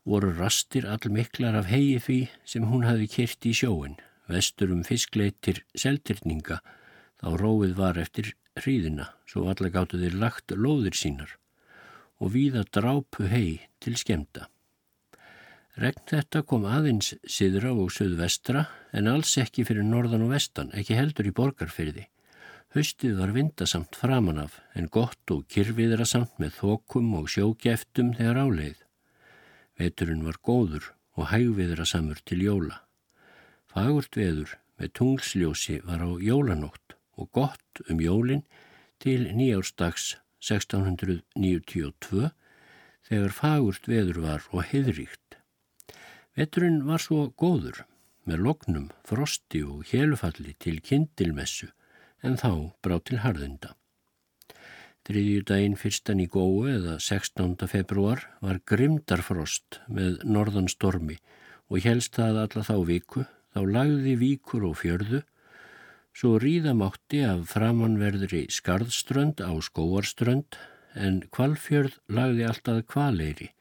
voru 0.05 0.29
rastir 0.37 0.85
all 0.85 1.09
miklar 1.09 1.57
af 1.57 1.71
hegi 1.71 1.97
því 2.05 2.19
sem 2.45 2.67
hún 2.69 2.85
hafi 2.85 3.07
kyrt 3.09 3.47
í 3.49 3.55
sjóin, 3.57 3.97
vestur 4.29 4.75
um 4.75 4.85
fiskleitir 4.85 5.63
seltirninga 5.73 6.59
Þá 7.21 7.37
róið 7.37 7.73
var 7.77 7.99
eftir 8.01 8.31
hríðina, 8.57 9.11
svo 9.29 9.45
alla 9.51 9.69
gáttu 9.69 9.99
þeir 10.01 10.17
lagt 10.17 10.53
lóðir 10.57 10.97
sínar 10.97 11.35
og 12.21 12.35
víða 12.35 12.63
drápu 12.69 13.25
hei 13.27 13.61
til 13.81 13.97
skemda. 13.97 14.47
Regn 15.81 16.03
þetta 16.05 16.43
kom 16.45 16.67
aðeins 16.67 17.15
siðra 17.25 17.71
og 17.73 17.93
söðvestra 17.95 18.67
en 18.93 19.07
alls 19.09 19.33
ekki 19.41 19.65
fyrir 19.65 19.87
norðan 19.87 20.27
og 20.27 20.35
vestan, 20.35 20.69
ekki 20.77 20.97
heldur 20.99 21.29
í 21.29 21.33
borgarfyrði. 21.35 22.05
Haustið 22.75 23.17
var 23.19 23.33
vindasamt 23.35 23.97
framan 23.99 24.39
af 24.45 24.59
en 24.77 24.87
gott 24.91 25.33
og 25.33 25.47
kyrfiðrasamt 25.51 26.37
með 26.39 26.53
þokum 26.59 27.09
og 27.19 27.27
sjókjeftum 27.33 28.13
þegar 28.19 28.41
áleið. 28.45 28.77
Veturinn 29.79 30.23
var 30.27 30.37
góður 30.45 30.91
og 31.17 31.31
hægviðrasamur 31.31 32.21
til 32.27 32.39
jóla. 32.45 32.77
Fagurt 33.71 34.15
veður 34.19 34.57
með 34.79 34.93
tunglsljósi 34.99 35.81
var 35.87 36.03
á 36.03 36.09
jólanótt 36.19 36.95
og 37.17 37.31
gott 37.35 37.83
um 37.89 37.99
jólinn 38.03 38.45
til 39.03 39.31
nýjárstags 39.35 40.15
1692 40.41 42.31
þegar 43.07 43.35
fagurt 43.37 43.87
veður 43.89 44.21
var 44.25 44.47
og 44.51 44.65
heiðríkt. 44.71 45.37
Veturinn 46.37 46.81
var 46.87 47.03
svo 47.03 47.27
góður 47.37 47.83
með 48.25 48.43
lognum, 48.45 48.89
frosti 49.05 49.61
og 49.65 49.85
helufalli 49.91 50.55
til 50.61 50.79
kindilmessu 50.85 51.69
en 52.21 52.37
þá 52.37 52.71
brá 52.83 52.99
til 53.01 53.21
harðunda. 53.23 53.75
Þriðju 55.01 55.43
daginn 55.49 55.77
fyrstan 55.81 56.21
í 56.21 56.27
góu 56.29 56.67
eða 56.69 56.99
16. 57.01 57.57
februar 57.69 58.21
var 58.41 58.61
grimdarfrost 58.69 59.81
með 59.89 60.21
norðan 60.29 60.69
stormi 60.69 61.17
og 61.71 61.81
helst 61.85 62.19
það 62.19 62.43
alla 62.43 62.65
þá 62.67 62.75
viku, 62.85 63.25
þá 63.53 63.61
lagði 63.65 64.13
víkur 64.21 64.67
og 64.69 64.77
fjörðu 64.83 65.23
Svo 66.11 66.35
ríðamátti 66.43 67.21
af 67.23 67.47
framanverðri 67.53 68.43
skarðströnd 68.51 69.39
á 69.39 69.51
skóarströnd 69.63 70.59
en 70.99 71.21
kvalfjörð 71.31 71.97
lagði 72.11 72.47
alltaf 72.49 72.81
kvaleiri 72.91 73.51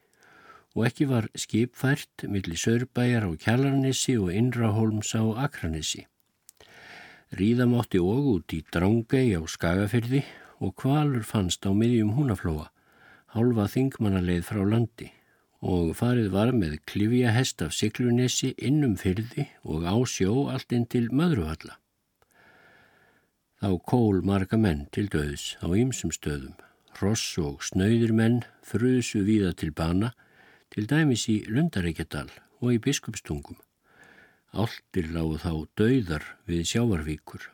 og 0.75 0.85
ekki 0.87 1.07
var 1.07 1.27
skipfært 1.35 2.25
millir 2.31 2.59
Sörbæjar 2.59 3.27
á 3.27 3.31
Kjallarnissi 3.35 4.15
og 4.19 4.31
Indraholms 4.35 5.11
á 5.15 5.23
Akranissi. 5.45 6.05
Ríðamátti 7.35 7.99
og 8.03 8.29
út 8.35 8.55
í 8.55 8.61
Drángei 8.71 9.35
á 9.35 9.41
Skagafyrði 9.47 10.23
og 10.63 10.75
kvalur 10.79 11.23
fannst 11.27 11.67
á 11.67 11.71
miðjum 11.75 12.13
húnaflóa, 12.15 12.69
hálfa 13.35 13.67
þingmannaleið 13.71 14.47
frá 14.47 14.63
landi 14.67 15.11
og 15.61 15.91
farið 15.95 16.31
var 16.33 16.55
með 16.57 16.79
klifja 16.89 17.31
hest 17.35 17.61
af 17.61 17.75
Siklunissi 17.77 18.55
innum 18.57 18.95
fyrði 18.97 19.47
og 19.63 19.85
á 19.85 19.95
sjó 20.09 20.47
allt 20.49 20.73
inn 20.73 20.87
til 20.89 21.07
Möðruvalla. 21.13 21.80
Þá 23.61 23.75
kól 23.85 24.23
marga 24.25 24.57
menn 24.57 24.87
til 24.89 25.03
döðs 25.13 25.51
á 25.61 25.69
ýmsum 25.69 26.09
stöðum. 26.09 26.55
Ross 26.97 27.37
og 27.37 27.59
snöyðir 27.61 28.09
menn 28.09 28.39
fruðsu 28.65 29.21
víða 29.27 29.51
til 29.53 29.69
bana, 29.69 30.15
til 30.73 30.87
dæmis 30.89 31.27
í 31.29 31.43
Lundareikjadal 31.45 32.31
og 32.57 32.73
í 32.73 32.79
Biskupstungum. 32.81 33.59
Áltir 34.57 35.13
lágu 35.13 35.37
þá 35.45 35.53
döðar 35.77 36.25
við 36.49 36.65
sjávarvíkur. 36.73 37.45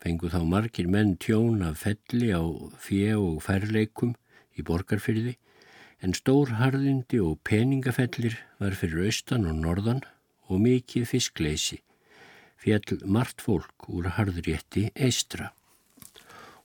Fengu 0.00 0.32
þá 0.32 0.40
margir 0.48 0.88
menn 0.88 1.18
tjón 1.20 1.60
af 1.68 1.84
felli 1.84 2.32
á 2.32 2.40
fjö 2.80 3.20
og 3.20 3.42
færleikum 3.44 4.16
í 4.56 4.64
borgarfyrði, 4.64 5.36
en 6.00 6.16
stór 6.16 6.56
harðindi 6.56 7.20
og 7.20 7.42
peningafellir 7.44 8.40
var 8.56 8.80
fyrir 8.80 9.10
austan 9.10 9.44
og 9.44 9.60
norðan 9.60 10.06
og 10.48 10.64
mikið 10.64 11.12
fiskleysi 11.12 11.84
fjall 12.64 13.02
margt 13.04 13.44
fólk 13.44 13.88
úr 13.92 14.08
harðrétti 14.16 14.88
eistra. 14.96 15.50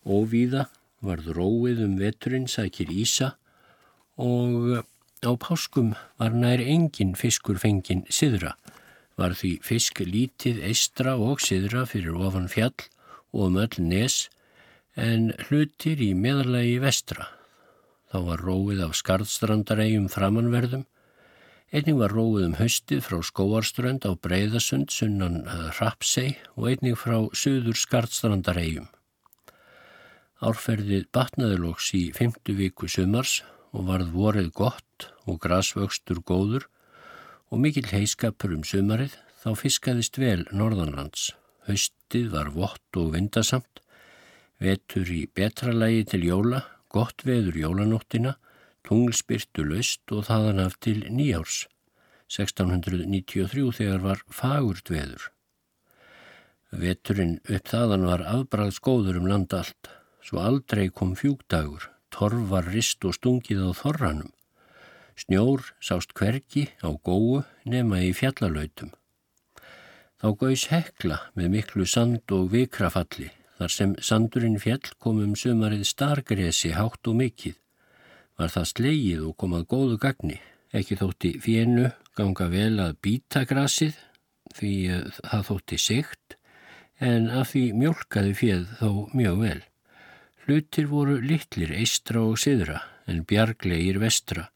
Óvíða 0.08 0.70
varð 1.04 1.34
róið 1.36 1.84
um 1.84 1.98
veturinn 2.00 2.48
sækir 2.48 2.92
Ísa 2.92 3.34
og 4.20 4.84
á 5.20 5.32
páskum 5.36 5.94
var 6.20 6.36
nær 6.36 6.64
engin 6.64 7.16
fiskur 7.20 7.60
fengin 7.60 8.06
siðra. 8.08 8.56
Var 9.20 9.36
því 9.36 9.52
fisk 9.64 10.00
lítið 10.00 10.62
eistra 10.64 11.18
og 11.20 11.44
siðra 11.44 11.84
fyrir 11.88 12.16
ofan 12.16 12.48
fjall 12.48 12.76
og 13.36 13.50
um 13.50 13.60
öll 13.60 13.84
nes 13.84 14.30
en 14.96 15.34
hlutir 15.48 16.00
í 16.00 16.14
meðalagi 16.16 16.80
vestra. 16.80 17.28
Þá 18.10 18.18
var 18.26 18.46
róið 18.48 18.86
af 18.88 18.96
skarðstrandaregjum 18.98 20.08
framanverðum 20.12 20.88
Einning 21.70 22.00
var 22.02 22.10
róið 22.10 22.48
um 22.48 22.54
haustið 22.58 23.04
frá 23.06 23.20
skóarströnd 23.22 24.02
á 24.02 24.18
Breiðasund 24.18 24.90
sunnan 24.90 25.44
Rapsei 25.78 26.32
og 26.56 26.72
einning 26.72 26.96
frá 26.98 27.28
söður 27.38 27.78
Skartstrandaregjum. 27.78 28.88
Árferðið 30.42 31.06
batnaðurlóks 31.14 31.92
í 31.94 32.02
femtu 32.18 32.56
viku 32.58 32.90
sumars 32.90 33.44
og 33.70 33.86
varð 33.92 34.10
vorið 34.18 34.50
gott 34.58 35.08
og 35.30 35.38
grasvöxtur 35.46 36.24
góður 36.26 36.66
og 37.54 37.62
mikill 37.62 37.86
heiskapur 37.94 38.58
um 38.58 38.66
sumarið 38.66 39.20
þá 39.44 39.54
fiskaðist 39.62 40.18
vel 40.18 40.48
norðanlands. 40.50 41.36
Haustið 41.70 42.34
var 42.34 42.50
vott 42.58 42.98
og 42.98 43.14
vindasamt, 43.14 43.84
vetur 44.58 45.06
í 45.06 45.28
betralægi 45.38 46.16
til 46.16 46.26
jóla, 46.32 46.66
gott 46.90 47.22
veður 47.30 47.62
jólanóttina 47.62 48.40
tunglspyrtu 48.90 49.68
löst 49.70 50.10
og 50.16 50.26
þaðan 50.26 50.64
af 50.64 50.80
til 50.82 51.04
nýjárs 51.14 51.68
1693 52.30 53.70
þegar 53.78 54.02
var 54.02 54.24
fagurt 54.34 54.90
veður. 54.90 55.30
Veturinn 56.70 57.38
upp 57.50 57.70
þaðan 57.70 58.08
var 58.10 58.26
afbræðs 58.30 58.82
góður 58.86 59.22
um 59.22 59.30
land 59.30 59.54
allt, 59.58 59.90
svo 60.26 60.42
aldrei 60.42 60.90
kom 60.94 61.16
fjúkdagur, 61.18 61.88
torf 62.14 62.50
var 62.50 62.70
rist 62.70 63.06
og 63.06 63.18
stungið 63.18 63.64
á 63.66 63.70
þorranum. 63.78 64.34
Snjór 65.20 65.66
sást 65.84 66.14
hverki 66.18 66.70
á 66.82 66.90
góu 66.94 67.44
nema 67.66 68.02
í 68.06 68.12
fjallalautum. 68.16 68.94
Þá 70.20 70.28
gauðs 70.42 70.68
hekla 70.74 71.24
með 71.38 71.54
miklu 71.58 71.86
sand 71.90 72.30
og 72.34 72.52
vikrafalli, 72.54 73.30
þar 73.58 73.74
sem 73.74 73.98
sandurinn 74.02 74.62
fjall 74.62 74.94
kom 74.98 75.22
um 75.22 75.34
sumarið 75.38 75.86
stargresi 75.90 76.74
hátt 76.78 77.10
og 77.10 77.18
mikill 77.22 77.58
var 78.40 78.54
það 78.54 78.70
slegið 78.74 79.24
og 79.28 79.38
komað 79.42 79.66
góðu 79.74 79.98
gagni. 80.02 80.38
Ekki 80.72 81.00
þótti 81.00 81.34
fjennu 81.44 81.90
ganga 82.18 82.48
vel 82.52 82.76
að 82.80 82.98
býta 83.04 83.44
grasið 83.50 83.98
því 84.56 84.74
það 85.18 85.48
þótti 85.50 85.80
segt 85.82 86.38
en 87.00 87.30
af 87.32 87.54
því 87.54 87.66
mjölkaði 87.80 88.36
fjeð 88.38 88.64
þó 88.80 88.90
mjög 89.16 89.42
vel. 89.44 89.60
Hlutir 90.46 90.88
voru 90.90 91.20
litlir 91.22 91.76
eistra 91.78 92.24
og 92.26 92.40
siðra 92.42 92.82
en 93.10 93.26
bjarglegir 93.28 94.00
vestra. 94.02 94.48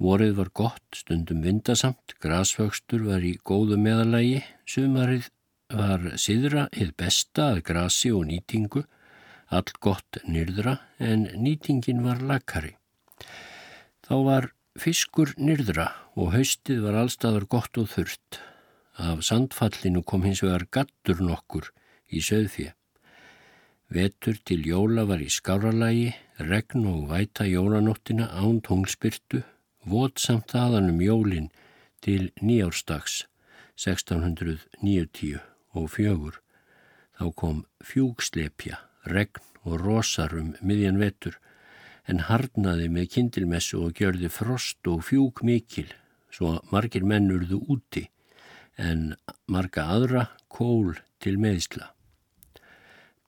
Vorið 0.00 0.32
var 0.38 0.48
gott, 0.56 0.86
stundum 0.96 1.42
vindasamt, 1.44 2.14
grasvöxtur 2.24 3.04
var 3.04 3.24
í 3.26 3.34
góðu 3.44 3.76
meðalagi, 3.76 4.40
sumarið 4.64 5.28
var 5.76 6.14
siðra 6.16 6.66
hitt 6.72 6.96
besta 6.96 7.50
að 7.52 7.62
grasi 7.68 8.14
og 8.16 8.24
nýtingu, 8.30 8.86
all 9.52 9.76
gott 9.82 10.22
nýrdra 10.24 10.78
en 10.98 11.28
nýtingin 11.36 12.04
var 12.06 12.24
lakari. 12.24 12.79
Þá 14.06 14.14
var 14.26 14.50
fiskur 14.80 15.34
nyrðra 15.38 15.90
og 16.18 16.32
haustið 16.34 16.84
var 16.86 16.98
allstaðar 17.02 17.46
gott 17.50 17.78
og 17.80 17.90
þurft. 17.92 18.40
Af 19.00 19.22
sandfallinu 19.24 20.02
kom 20.04 20.24
hins 20.26 20.42
vegar 20.44 20.66
gattur 20.70 21.22
nokkur 21.24 21.70
í 22.10 22.22
söðfið. 22.24 22.74
Vetur 23.90 24.36
til 24.46 24.60
jóla 24.68 25.02
var 25.08 25.22
í 25.22 25.30
skáralagi, 25.32 26.12
regn 26.38 26.84
og 26.86 27.08
væta 27.10 27.46
jólanóttina 27.48 28.28
án 28.38 28.60
tungspyrtu, 28.62 29.42
votsamt 29.82 30.54
aðan 30.54 30.92
um 30.92 31.00
jólin 31.02 31.48
til 32.04 32.30
nýjárstags 32.38 33.24
1690 33.74 35.40
og 35.74 35.90
fjögur. 35.90 36.38
Þá 37.18 37.26
kom 37.34 37.64
fjúgslepja, 37.82 38.78
regn 39.10 39.42
og 39.66 39.80
rosar 39.82 40.36
um 40.38 40.54
miðjan 40.62 41.00
vetur 41.00 41.40
en 42.10 42.24
harnaði 42.26 42.88
með 42.90 43.10
kindilmessu 43.14 43.78
og 43.84 44.00
gjörði 44.00 44.30
frost 44.32 44.88
og 44.90 45.04
fjúk 45.06 45.44
mikil, 45.46 45.86
svo 46.34 46.58
margir 46.72 47.06
menn 47.06 47.30
urðu 47.30 47.60
úti, 47.70 48.08
en 48.76 49.14
marga 49.46 49.86
aðra 49.94 50.26
kól 50.50 50.96
til 51.22 51.36
meðsla. 51.38 51.92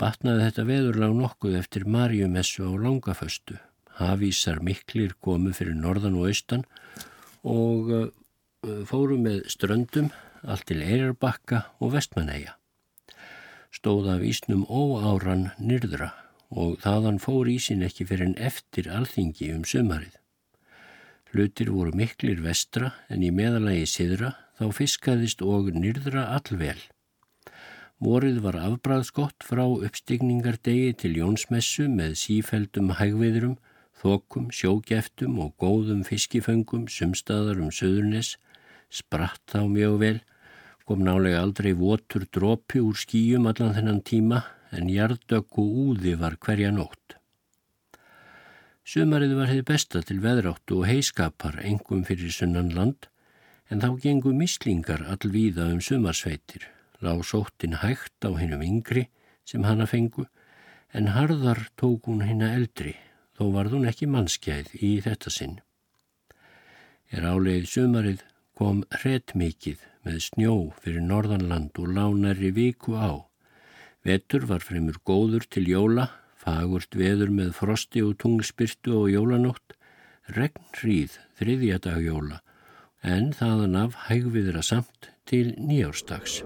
Batnaði 0.00 0.48
þetta 0.48 0.64
veðurlag 0.66 1.14
nokkuð 1.14 1.58
eftir 1.60 1.86
marjumessu 1.86 2.66
á 2.66 2.72
langaföstu. 2.74 3.58
Hafísar 4.00 4.58
miklir 4.64 5.12
komu 5.20 5.52
fyrir 5.54 5.76
norðan 5.78 6.16
og 6.18 6.30
austan 6.30 6.64
og 7.44 7.92
uh, 7.92 8.08
fóru 8.88 9.18
með 9.20 9.44
ströndum 9.52 10.08
allt 10.42 10.66
til 10.70 10.80
Eirarbakka 10.82 11.66
og 11.78 11.92
Vestmanæja. 11.94 12.56
Stóða 13.70 14.16
af 14.16 14.26
ísnum 14.26 14.64
óáran 14.66 15.52
nyrðra 15.60 16.10
og 16.52 16.80
þaðan 16.84 17.20
fór 17.22 17.48
ísin 17.48 17.84
ekki 17.86 18.06
fyrir 18.08 18.28
en 18.28 18.36
eftir 18.36 18.90
alþingi 18.92 19.52
um 19.56 19.64
sömarið. 19.68 20.18
Hlutir 21.32 21.70
voru 21.72 21.94
miklir 21.96 22.42
vestra 22.44 22.92
en 23.08 23.22
í 23.24 23.30
meðalagi 23.32 23.86
siðra 23.88 24.34
þá 24.60 24.66
fiskaðist 24.76 25.40
og 25.44 25.70
nyrðra 25.72 26.26
allvel. 26.36 26.76
Vorið 28.02 28.40
var 28.44 28.58
afbræðskott 28.58 29.46
frá 29.46 29.62
uppstigningardegi 29.62 30.90
til 31.04 31.14
Jónsmessu 31.20 31.86
með 31.88 32.16
sífældum 32.18 32.90
hægveðrum, 32.98 33.56
þokum, 34.02 34.50
sjógeftum 34.50 35.38
og 35.40 35.54
góðum 35.62 36.02
fiskiföngum 36.04 36.88
sumstaðar 36.90 37.62
um 37.62 37.70
söðurnes, 37.70 38.34
spratt 38.90 39.40
þá 39.48 39.62
mjög 39.70 40.00
vel, 40.02 40.18
kom 40.84 41.04
nálega 41.06 41.44
aldrei 41.46 41.72
votur 41.78 42.26
dropi 42.34 42.82
úr 42.82 42.98
skýjum 42.98 43.46
allan 43.48 43.76
þennan 43.78 44.02
tíma 44.04 44.42
en 44.72 44.88
jardökk 44.90 45.58
og 45.62 45.78
úði 45.86 46.14
var 46.20 46.38
hverja 46.40 46.72
nótt. 46.74 47.16
Sumarið 48.82 49.36
var 49.38 49.50
hefði 49.52 49.66
besta 49.68 50.02
til 50.02 50.18
veðráttu 50.24 50.80
og 50.80 50.88
heiskapar 50.90 51.60
engum 51.62 52.02
fyrir 52.08 52.32
sunnan 52.34 52.72
land 52.74 53.06
en 53.70 53.80
þá 53.84 53.94
gengu 54.02 54.32
mislingar 54.34 55.04
allvíða 55.14 55.68
um 55.72 55.80
sumarsveitir, 55.80 56.66
lág 57.00 57.22
sóttin 57.24 57.78
hægt 57.84 58.26
á 58.26 58.30
hinnum 58.34 58.64
yngri 58.66 59.06
sem 59.46 59.62
hana 59.64 59.86
fengu 59.86 60.26
en 60.92 61.12
harðar 61.14 61.68
tók 61.78 62.10
hún 62.10 62.26
hinna 62.26 62.52
eldri 62.56 62.96
þó 63.38 63.48
varð 63.54 63.78
hún 63.78 63.88
ekki 63.88 64.10
mannskjæð 64.10 64.74
í 64.82 64.92
þetta 65.04 65.32
sinn. 65.32 65.56
Er 67.12 67.24
áleið 67.28 67.68
sumarið 67.70 68.26
kom 68.58 68.82
hret 68.98 69.34
mikið 69.38 69.80
með 70.04 70.18
snjó 70.26 70.56
fyrir 70.82 71.04
norðanland 71.06 71.78
og 71.80 71.94
lánari 71.96 72.50
viku 72.54 72.98
á. 72.98 73.24
Vetur 74.02 74.48
var 74.50 74.64
fremur 74.66 74.98
góður 75.06 75.46
til 75.46 75.68
jóla 75.70 76.08
Fagurt 76.42 76.96
veður 76.98 77.30
með 77.30 77.52
frosti 77.54 78.00
og 78.02 78.16
tungspyrtu 78.18 78.96
og 78.98 79.10
jólanótt, 79.12 79.76
regn 80.34 80.64
hríð 80.74 81.20
þriðja 81.38 81.78
dag 81.84 82.00
jóla, 82.02 82.40
en 83.06 83.30
þaðan 83.38 83.78
af 83.78 83.94
hægviðra 84.08 84.64
samt 84.66 85.12
til 85.30 85.52
nýjárstags. 85.54 86.40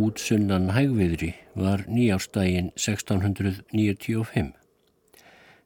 Útsunnan 0.00 0.70
hægviðri 0.72 1.34
var 1.60 1.84
nýjárstaginn 1.90 2.72
1695. 2.78 4.59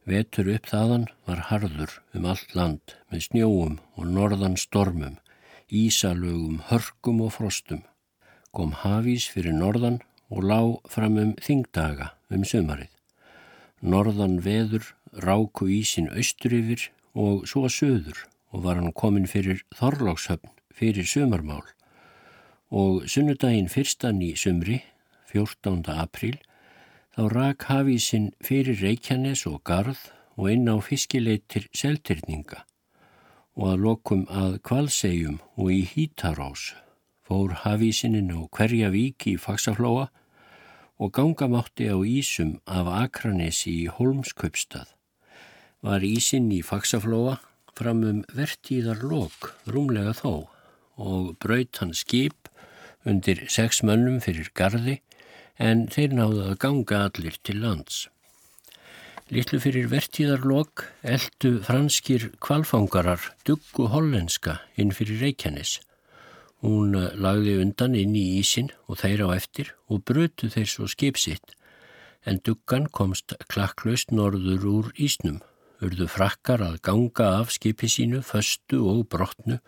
Vetur 0.04 0.50
upp 0.52 0.66
þaðan 0.68 1.06
var 1.24 1.46
harður 1.48 1.92
um 2.12 2.26
allt 2.28 2.50
land 2.56 2.96
með 3.08 3.22
snjóum 3.28 3.78
og 3.96 4.08
norðan 4.12 4.58
stormum 4.60 5.14
ísalögum, 5.72 6.60
hörkum 6.68 7.22
og 7.24 7.32
frostum. 7.38 7.80
Kom 8.52 8.74
hafís 8.84 9.26
fyrir 9.32 9.56
norðan 9.56 10.02
og 10.28 10.44
lá 10.44 10.60
fram 10.92 11.16
um 11.22 11.32
þingdaga 11.40 12.12
um 12.30 12.44
sömarið. 12.44 12.92
Norðan 13.80 14.38
veður 14.44 14.92
ráku 15.24 15.70
ísin 15.72 16.10
austur 16.12 16.52
yfir 16.52 16.90
og 17.14 17.48
svo 17.48 17.64
söður 17.72 18.26
og 18.52 18.64
var 18.66 18.76
hann 18.76 18.92
komin 18.92 19.26
fyrir 19.30 19.64
Þorlókshöfn 19.78 20.52
fyrir 20.74 21.08
sömarmál 21.08 21.64
og 22.74 23.04
sunnudaginn 23.08 23.70
fyrstan 23.70 24.20
í 24.24 24.34
sömri, 24.36 24.82
14. 25.30 25.84
apríl, 25.94 26.36
þá 27.14 27.28
rak 27.30 27.64
hafísin 27.70 28.32
fyrir 28.42 28.80
Reykjanes 28.82 29.44
og 29.46 29.60
Garð 29.62 30.00
og 30.34 30.48
inn 30.50 30.66
á 30.66 30.82
fiskileitir 30.82 31.68
seltirninga 31.70 32.64
og 33.54 33.68
að 33.70 33.84
lokum 33.84 34.24
að 34.26 34.56
kvalsegjum 34.66 35.36
og 35.54 35.70
í 35.70 35.84
hítarás 35.92 36.72
fór 37.22 37.54
hafísinin 37.62 38.34
á 38.34 38.42
hverja 38.50 38.90
víki 38.90 39.36
í 39.36 39.38
Faxaflóa 39.38 40.08
og 40.98 41.14
gangamátti 41.14 41.86
á 41.86 41.98
Ísum 42.02 42.58
af 42.66 42.90
Akranesi 42.90 43.84
í 43.84 43.86
Holmskaupstað. 43.94 44.90
Var 45.86 46.02
Ísin 46.02 46.50
í 46.50 46.64
Faxaflóa 46.66 47.38
fram 47.78 48.02
um 48.10 48.20
vertíðar 48.34 49.06
lok 49.06 49.52
rúmlega 49.70 50.18
þó 50.18 50.50
og 50.98 51.34
braut 51.38 51.78
hann 51.78 51.94
skip 51.94 52.50
undir 53.06 53.46
sex 53.46 53.84
mönnum 53.86 54.18
fyrir 54.18 54.50
gardi 54.50 54.98
en 55.58 55.86
þeir 55.92 56.16
náðu 56.18 56.42
að 56.48 56.58
ganga 56.64 57.04
allir 57.06 57.38
til 57.42 57.60
lands. 57.62 58.08
Littlu 59.32 59.56
fyrir 59.62 59.88
vertíðarlokk 59.88 60.84
eldu 61.00 61.56
franskir 61.64 62.28
kvalfangarar 62.44 63.22
duggu 63.48 63.88
hollenska 63.88 64.58
inn 64.76 64.92
fyrir 64.92 65.22
Reykjanes. 65.22 65.78
Hún 66.64 66.92
eh, 66.98 67.14
lagði 67.16 67.56
undan 67.62 67.96
inn 67.96 68.12
í 68.16 68.24
ísin 68.40 68.68
og 68.84 69.00
þeir 69.00 69.24
á 69.24 69.28
eftir 69.36 69.72
og 69.88 70.04
brutu 70.04 70.50
þeir 70.52 70.68
svo 70.68 70.88
skipsitt 70.90 71.56
en 72.24 72.40
duggan 72.44 72.86
komst 72.88 73.34
klakklaust 73.52 74.12
norður 74.12 74.68
úr 74.68 74.92
ísnum. 74.96 75.40
Urðu 75.84 76.06
frakkar 76.08 76.62
að 76.64 76.80
ganga 76.84 77.26
af 77.40 77.52
skipi 77.52 77.88
sínu, 77.90 78.22
föstu 78.24 78.80
og 78.88 79.06
brotnu 79.12 79.58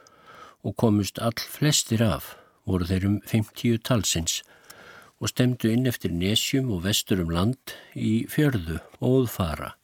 og 0.64 0.76
komust 0.76 1.20
all 1.20 1.36
flestir 1.36 2.04
af, 2.04 2.34
voru 2.64 2.88
þeir 2.88 3.08
um 3.08 3.18
50 3.28 3.82
talsins 3.84 4.40
og 5.20 5.30
stemdu 5.32 5.70
inn 5.72 5.88
eftir 5.88 6.12
nesjum 6.12 6.70
og 6.74 6.84
vestur 6.84 7.22
um 7.24 7.32
land 7.32 7.74
í 7.96 8.26
fjörðu 8.30 8.80
óðfara. 9.00 9.74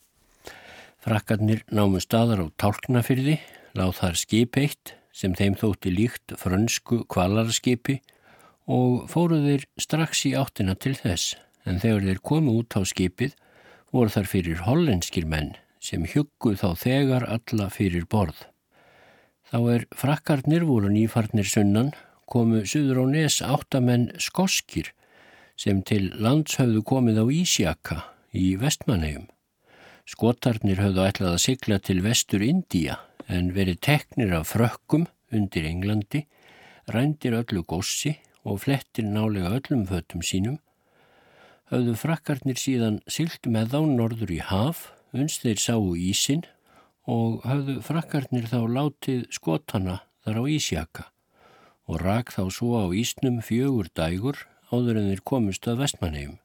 Frakkarnir 1.02 1.64
námu 1.72 2.00
staðar 2.02 2.44
á 2.44 2.46
tálknafyrði, 2.62 3.38
láð 3.74 3.96
þar 3.98 4.18
skip 4.20 4.58
eitt 4.60 4.94
sem 5.12 5.34
þeim 5.36 5.56
þótti 5.58 5.92
líkt 5.92 6.34
frönsku 6.40 7.02
kvalarskipi 7.10 7.98
og 8.70 9.08
fóruð 9.10 9.48
þeir 9.48 9.66
strax 9.80 10.26
í 10.28 10.36
áttina 10.38 10.76
til 10.78 10.94
þess 10.98 11.34
en 11.66 11.80
þegar 11.82 12.06
þeir 12.06 12.22
komu 12.22 12.54
út 12.60 12.76
á 12.78 12.80
skipið 12.86 13.34
voru 13.92 14.12
þar 14.12 14.30
fyrir 14.30 14.64
hollenskir 14.66 15.26
menn 15.28 15.52
sem 15.82 16.06
hugguð 16.06 16.60
þá 16.62 16.68
þegar 16.78 17.26
alla 17.28 17.68
fyrir 17.72 18.06
borð. 18.08 18.38
Þá 19.50 19.58
er 19.74 19.86
frakkarnir 19.98 20.64
voru 20.64 20.88
nýfarnir 20.92 21.48
sunnan 21.48 21.92
komu 22.30 22.62
suður 22.64 23.02
á 23.02 23.06
nes 23.10 23.40
áttamenn 23.44 24.12
skoskir 24.22 24.92
sem 25.62 25.82
til 25.86 26.08
lands 26.18 26.56
höfðu 26.58 26.82
komið 26.82 27.20
á 27.22 27.26
Ísjaka 27.30 27.98
í 28.34 28.56
vestmannegjum. 28.58 29.28
Skotarnir 30.10 30.80
höfðu 30.82 31.04
ætlað 31.06 31.36
að 31.36 31.42
sigla 31.44 31.78
til 31.78 32.00
vestur 32.02 32.42
Indíja 32.42 32.98
en 33.30 33.52
verið 33.54 33.78
teknir 33.86 34.34
af 34.34 34.50
frökkum 34.50 35.06
undir 35.32 35.68
Englandi, 35.68 36.24
rændir 36.90 37.36
öllu 37.38 37.62
gossi 37.62 38.16
og 38.42 38.64
flettir 38.64 39.06
nálega 39.06 39.54
öllum 39.60 39.86
fötum 39.86 40.24
sínum, 40.26 40.58
höfðu 41.70 41.94
frakkarnir 42.00 42.58
síðan 42.58 42.98
silt 43.06 43.46
með 43.46 43.76
þá 43.76 43.80
norður 43.94 44.34
í 44.34 44.40
haf, 44.42 44.88
unst 45.14 45.46
þeir 45.46 45.62
sáu 45.62 45.92
ísin 45.94 46.42
og 47.06 47.44
höfðu 47.46 47.78
frakkarnir 47.86 48.50
þá 48.50 48.60
látið 48.66 49.28
skotana 49.30 50.00
þar 50.26 50.42
á 50.42 50.44
Ísjaka 50.50 51.06
og 51.86 52.02
rak 52.02 52.34
þá 52.34 52.48
svo 52.50 52.82
á 52.82 52.86
ísnum 52.94 53.40
fjögur 53.46 53.88
dægur 53.94 54.42
áður 54.72 54.98
en 55.00 55.10
þeir 55.10 55.22
komust 55.28 55.68
að 55.68 55.82
vestmannegjum. 55.84 56.38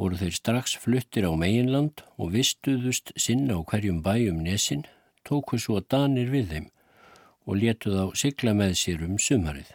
Voru 0.00 0.18
þeir 0.18 0.34
strax 0.34 0.74
fluttir 0.82 1.28
á 1.28 1.32
meginland 1.38 2.02
og 2.18 2.32
vistuðust 2.34 3.12
sinna 3.14 3.56
á 3.56 3.60
hverjum 3.62 4.00
bæjum 4.02 4.40
nesin, 4.42 4.86
tóku 5.22 5.60
svo 5.60 5.80
danir 5.80 6.32
við 6.32 6.48
þeim 6.52 6.70
og 7.46 7.58
letuð 7.58 7.98
á 7.98 8.06
sigla 8.18 8.54
með 8.54 8.74
sér 8.80 9.04
um 9.06 9.18
sumarið. 9.18 9.68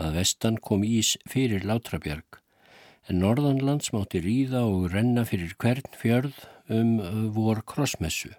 Að 0.00 0.16
vestan 0.20 0.56
kom 0.58 0.84
ís 0.86 1.16
fyrir 1.28 1.66
Látrabjörg, 1.66 2.40
en 3.08 3.20
norðanlands 3.22 3.92
mátti 3.94 4.22
ríða 4.24 4.64
og 4.68 4.90
renna 4.94 5.26
fyrir 5.28 5.54
hvern 5.60 5.90
fjörð 5.98 6.38
um 6.70 6.96
vor 7.34 7.62
krossmessu. 7.66 8.32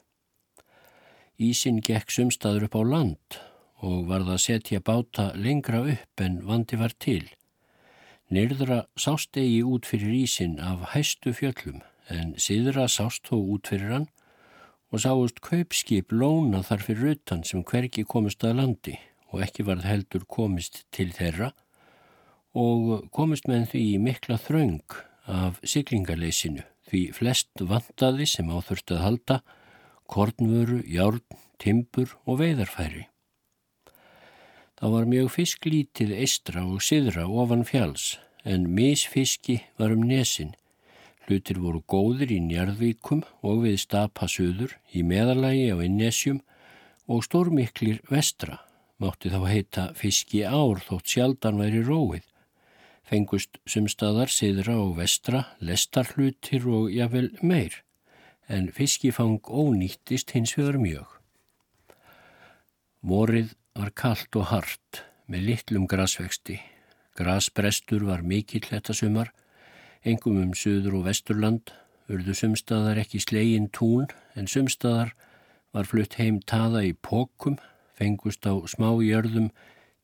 Ísin 1.41 1.82
gekk 1.82 2.11
sumstaður 2.13 2.67
upp 2.67 2.75
á 2.77 2.84
land 2.86 3.39
og 3.82 4.05
varða 4.09 4.36
að 4.38 4.43
setja 4.45 4.82
báta 4.86 5.32
lengra 5.36 5.82
upp 5.89 6.21
en 6.21 6.41
vandi 6.45 6.77
var 6.77 6.93
til. 7.01 7.25
Nyrðra 8.32 8.86
sást 8.95 9.36
eigi 9.36 9.59
út 9.67 9.88
fyrir 9.89 10.13
ísin 10.23 10.53
af 10.63 10.93
hæstu 10.93 11.34
fjöllum 11.36 11.82
en 12.07 12.29
síðra 12.39 12.86
sást 12.88 13.27
þó 13.27 13.36
út 13.39 13.67
fyrir 13.67 13.91
hann 13.91 14.05
og 14.91 15.03
sáust 15.03 15.41
kaupskip 15.43 16.13
lóna 16.15 16.61
þar 16.63 16.86
fyrir 16.86 17.17
utan 17.17 17.43
sem 17.47 17.65
hverki 17.67 18.05
komist 18.07 18.45
að 18.47 18.61
landi 18.61 18.95
og 19.32 19.43
ekki 19.43 19.65
varð 19.67 19.84
heldur 19.89 20.23
komist 20.32 20.86
til 20.95 21.09
þeirra 21.15 21.51
og 22.55 23.09
komist 23.11 23.51
með 23.51 23.67
því 23.73 23.86
mikla 24.07 24.39
þraung 24.39 24.95
af 25.27 25.59
siglingarleysinu 25.67 26.63
því 26.88 27.03
flest 27.15 27.63
vantaði 27.67 28.27
sem 28.32 28.47
áþurft 28.47 28.95
að 28.95 29.03
halda 29.05 29.41
kornvöru, 30.11 30.82
járn, 30.88 31.23
timbur 31.59 32.15
og 32.27 32.41
veidarfæri. 32.41 33.09
Það 34.82 34.93
var 34.95 35.03
mjög 35.05 35.27
fisklítið 35.29 36.11
eistra 36.17 36.61
og 36.65 36.79
siðra 36.82 37.27
ofan 37.29 37.59
fjáls 37.69 38.15
en 38.49 38.63
misfiski 38.73 39.59
var 39.77 39.91
um 39.93 40.01
nesin. 40.09 40.55
Hlutir 41.27 41.59
voru 41.61 41.84
góðir 41.86 42.34
í 42.34 42.39
njarðvíkum 42.41 43.21
og 43.45 43.59
við 43.67 43.77
stapasuður 43.84 44.73
í 44.89 45.03
meðalagi 45.05 45.67
á 45.69 45.77
innesjum 45.86 46.39
og 47.05 47.21
stórmiklir 47.27 48.01
vestra. 48.09 48.57
Mátti 48.97 49.29
þá 49.29 49.45
heita 49.51 49.86
fiski 50.01 50.41
ár 50.49 50.82
þótt 50.88 51.13
sjaldan 51.13 51.61
væri 51.61 51.86
róið. 51.86 52.25
Fengust 53.05 53.61
sumstaðar 53.69 54.34
siðra 54.34 54.79
og 54.82 54.97
vestra, 54.97 55.45
lestarhlutir 55.61 56.65
og 56.65 56.89
jável 56.89 57.29
meir 57.45 57.84
en 58.49 58.73
fiskifang 58.73 59.45
ónýttist 59.45 60.34
hins 60.34 60.57
vegar 60.57 60.82
mjög. 60.82 61.05
Vorið 63.05 63.53
var 63.78 63.91
kallt 63.95 64.36
og 64.36 64.49
hart 64.51 65.01
með 65.32 65.45
litlum 65.47 65.88
grasvexti. 65.88 66.59
Grasbrestur 67.15 68.03
var 68.07 68.24
mikill 68.24 68.65
þetta 68.67 68.95
sumar, 68.95 69.32
engum 70.03 70.39
um 70.41 70.53
söður 70.57 70.99
og 70.99 71.07
vesturland, 71.07 71.72
urðu 72.11 72.36
sumstaðar 72.36 72.99
ekki 73.03 73.22
slegin 73.24 73.69
tún 73.72 74.09
en 74.36 74.49
sumstaðar 74.51 75.13
var 75.72 75.88
flutt 75.88 76.17
heim 76.19 76.41
taða 76.43 76.84
í 76.89 76.93
pókum, 76.93 77.59
fengust 77.95 78.43
á 78.43 78.53
smá 78.67 78.91
jörðum 78.99 79.51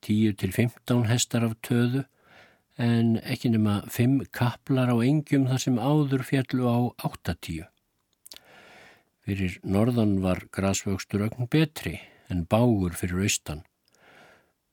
10-15 0.06 1.08
hestar 1.10 1.48
af 1.48 1.58
töðu 1.66 2.06
en 2.78 3.18
ekki 3.26 3.52
nema 3.52 3.82
5 3.92 4.30
kaplar 4.32 4.94
á 4.94 4.98
engjum 5.02 5.48
þar 5.50 5.64
sem 5.64 5.80
áður 5.82 6.24
fjallu 6.24 6.70
á 6.70 6.78
8-10. 7.10 7.66
Fyrir 9.28 9.58
norðan 9.68 10.22
var 10.24 10.46
grasvöxtur 10.56 11.26
ögn 11.26 11.50
betri 11.52 11.98
en 12.30 12.46
bágur 12.50 12.96
fyrir 12.98 13.26
austan. 13.28 13.64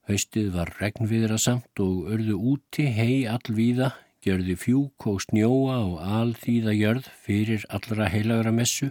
Haustið 0.08 0.50
var 0.52 0.72
regnviðra 0.80 1.38
samt 1.40 1.80
og 1.80 2.10
örðu 2.12 2.36
úti 2.52 2.84
hei 2.92 3.24
allvíða, 3.30 3.94
gjörði 4.24 4.56
fjúk 4.60 5.06
og 5.08 5.22
snjóa 5.24 5.78
og 5.84 5.94
alþýða 6.04 6.74
jörð 6.76 7.08
fyrir 7.24 7.64
allra 7.72 8.08
heilagra 8.12 8.52
messu 8.52 8.90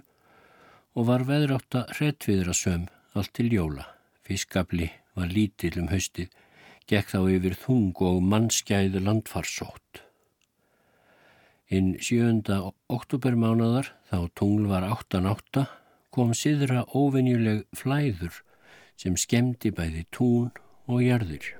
og 0.93 1.07
var 1.09 1.25
veðrátt 1.27 1.77
að 1.77 1.93
hrettviðra 1.97 2.55
söm 2.57 2.87
allt 3.13 3.33
til 3.37 3.51
jóla. 3.53 3.85
Fiskabli 4.25 4.89
var 5.17 5.29
lítill 5.29 5.75
um 5.81 5.89
haustið, 5.91 6.29
gekk 6.89 7.13
þá 7.13 7.19
yfir 7.35 7.57
þung 7.61 8.01
og 8.01 8.21
mannskæðu 8.25 9.01
landfarsótt. 9.03 10.01
Inn 11.73 11.93
7. 12.01 12.41
oktobermánadar, 12.93 13.91
þá 14.09 14.29
tungl 14.37 14.67
var 14.69 14.85
8.8, 14.85 15.65
kom 16.13 16.33
siðra 16.37 16.83
óvenjuleg 16.93 17.63
flæður 17.77 18.41
sem 18.99 19.17
skemmdi 19.17 19.71
bæði 19.75 20.05
tún 20.11 20.51
og 20.87 21.03
jörður. 21.03 21.59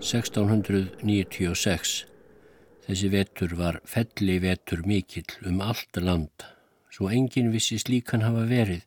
(1696) 0.00 2.06
Þessi 2.86 3.08
vetur 3.12 3.52
var 3.54 3.76
felli 3.86 4.38
vetur 4.42 4.80
mikill 4.88 5.28
um 5.46 5.60
allt 5.62 6.00
land, 6.00 6.46
svo 6.90 7.10
enginn 7.12 7.52
vissi 7.52 7.78
slíkan 7.78 8.24
hafa 8.24 8.46
verið, 8.48 8.80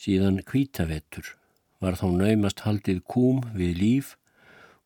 síðan 0.00 0.40
kvítavetur 0.46 1.34
var 1.82 1.98
þá 2.00 2.06
naumast 2.14 2.62
haldið 2.64 3.02
kúm 3.04 3.42
við 3.58 3.76
líf 3.82 4.14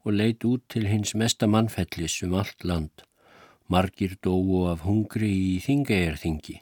og 0.03 0.17
leit 0.17 0.43
út 0.49 0.65
til 0.73 0.89
hins 0.89 1.15
mesta 1.15 1.47
mannfellis 1.47 2.23
um 2.27 2.35
allt 2.41 2.65
land. 2.65 3.05
Margir 3.71 4.17
dóu 4.19 4.67
af 4.67 4.83
hungri 4.83 5.31
í 5.31 5.57
þingajarþingi. 5.63 6.57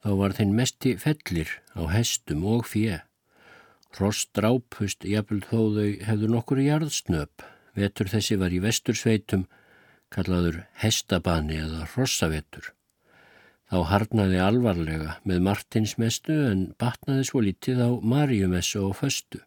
Þá 0.00 0.10
var 0.16 0.34
þinn 0.38 0.56
mesti 0.56 0.94
fellir 0.96 1.50
á 1.76 1.84
hestum 1.92 2.46
og 2.48 2.64
fjö. 2.70 3.02
Ross 3.98 4.24
drápust 4.32 5.04
jafnvel 5.04 5.42
þó 5.44 5.60
þau 5.76 5.88
hefðu 6.08 6.30
nokkur 6.32 6.62
jarðsnöp. 6.64 7.44
Vetur 7.76 8.08
þessi 8.08 8.38
var 8.40 8.54
í 8.56 8.62
vestursveitum 8.64 9.44
kallaður 10.10 10.62
hestabani 10.80 11.60
eða 11.60 11.84
hrossavetur. 11.92 12.72
Þá 13.70 13.78
harnaði 13.92 14.40
alvarlega 14.42 15.20
með 15.28 15.44
Martinsmestu 15.46 16.40
en 16.48 16.64
batnaði 16.80 17.28
svo 17.28 17.44
lítið 17.44 17.84
á 17.84 17.90
Maríumessu 18.00 18.80
og 18.88 18.96
Föstu. 18.98 19.44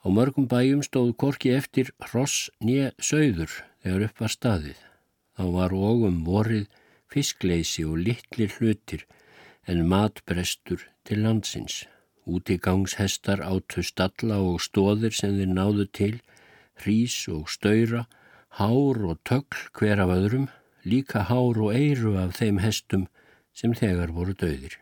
Á 0.00 0.06
mörgum 0.06 0.46
bæjum 0.48 0.86
stóð 0.86 1.16
korki 1.20 1.52
eftir 1.58 1.90
hross 2.06 2.48
nýja 2.62 2.92
sögður 3.00 3.52
þegar 3.82 4.08
upp 4.08 4.22
var 4.22 4.38
staðið. 4.38 4.80
Þá 5.34 5.44
var 5.56 5.74
ogum 5.74 6.22
vorið 6.26 6.68
fiskleysi 7.10 7.84
og 7.88 8.02
litlir 8.06 8.52
hlutir 8.58 9.04
en 9.66 9.86
matbrestur 9.90 10.84
til 11.04 11.24
landsins. 11.26 11.84
Útigangshestar 12.24 13.42
áttu 13.44 13.82
stalla 13.84 14.38
og 14.40 14.62
stóðir 14.64 15.12
sem 15.16 15.34
þeir 15.36 15.50
náðu 15.56 15.86
til, 15.98 16.14
hrís 16.80 17.16
og 17.32 17.50
stöyra 17.52 18.06
hár 18.58 19.02
og 19.10 19.20
tögl 19.28 19.66
hver 19.76 20.00
af 20.04 20.14
öðrum, 20.14 20.48
líka 20.86 21.26
hár 21.28 21.60
og 21.66 21.74
eiru 21.74 22.14
af 22.20 22.38
þeim 22.38 22.62
hestum 22.62 23.06
sem 23.52 23.74
þegar 23.76 24.14
voru 24.16 24.34
döðir. 24.38 24.78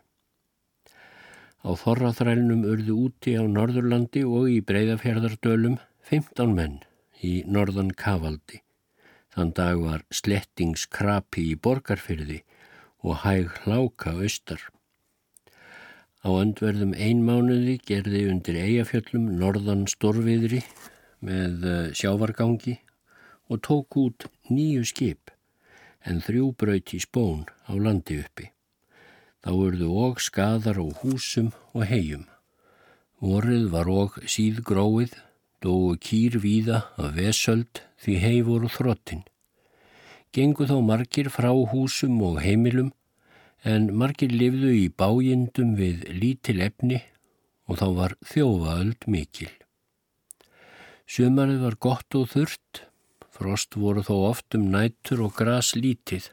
Á 1.63 1.71
þorraþrælnum 1.79 2.65
urðu 2.67 2.97
úti 3.07 3.37
á 3.39 3.43
Norðurlandi 3.47 4.25
og 4.27 4.49
í 4.51 4.59
Breiðafjörðardölum 4.67 5.79
15 6.09 6.55
menn 6.57 6.81
í 7.23 7.39
norðan 7.47 7.93
Kavaldi. 7.95 8.62
Þann 9.33 9.51
dag 9.57 9.79
var 9.81 10.05
slettingskrapi 10.13 11.47
í 11.51 11.57
borgarfyrði 11.57 12.43
og 13.01 13.23
hæg 13.23 13.49
hláka 13.63 14.13
austar. 14.13 14.61
Á 16.23 16.29
öndverðum 16.29 16.93
einmánuði 16.93 17.79
gerði 17.83 18.27
undir 18.31 18.59
eigafjöllum 18.61 19.25
norðan 19.41 19.87
storfiðri 19.91 20.61
með 21.25 21.65
eh, 21.67 21.89
sjávargangi 21.97 22.77
og 23.49 23.63
tók 23.65 23.97
út 23.99 24.27
nýju 24.53 24.85
skip 24.87 25.33
en 26.05 26.21
þrjú 26.23 26.51
braut 26.59 26.93
í 26.93 27.01
spón 27.03 27.43
á 27.67 27.73
landi 27.73 28.19
uppi. 28.21 28.51
Þá 29.43 29.51
urðu 29.51 29.89
og 30.05 30.21
skadar 30.23 30.79
á 30.79 30.85
húsum 31.01 31.51
og 31.73 31.87
hegjum. 31.89 32.27
Vorið 33.23 33.69
var 33.71 33.89
og 33.91 34.15
síðgróið, 34.23 35.15
dóu 35.63 35.95
kýr 35.95 36.37
víða 36.43 36.83
af 36.99 37.15
vesöld 37.17 37.81
því 38.03 38.17
hei 38.25 38.41
voru 38.45 38.69
þrottin. 38.71 39.23
Gengu 40.35 40.67
þá 40.69 40.77
margir 40.83 41.31
frá 41.33 41.51
húsum 41.71 42.21
og 42.25 42.41
heimilum 42.43 42.91
en 43.63 43.89
margir 43.95 44.33
lifðu 44.33 44.75
í 44.75 44.87
bájindum 44.91 45.75
við 45.79 46.07
lítil 46.11 46.59
efni 46.67 47.03
og 47.69 47.79
þá 47.79 47.87
var 47.99 48.17
þjófaöld 48.27 49.07
mikil. 49.07 49.51
Sumarið 51.07 51.61
var 51.63 51.79
gott 51.79 52.17
og 52.17 52.31
þurrt 52.33 52.87
Frost 53.33 53.73
voru 53.73 54.03
þó 54.05 54.13
oft 54.29 54.53
um 54.53 54.67
nættur 54.69 55.23
og 55.25 55.33
gras 55.39 55.71
lítið. 55.73 56.27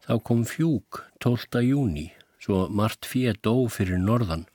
Þá 0.00 0.14
kom 0.24 0.46
fjúk 0.48 1.02
12. 1.20 1.60
júni, 1.66 2.06
svo 2.40 2.64
margt 2.72 3.04
fér 3.04 3.36
dó 3.44 3.52
fyrir 3.68 4.00
norðan 4.00 4.46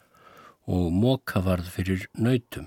og 0.65 0.89
móka 0.91 1.43
varð 1.45 1.69
fyrir 1.75 2.07
nautum. 2.17 2.65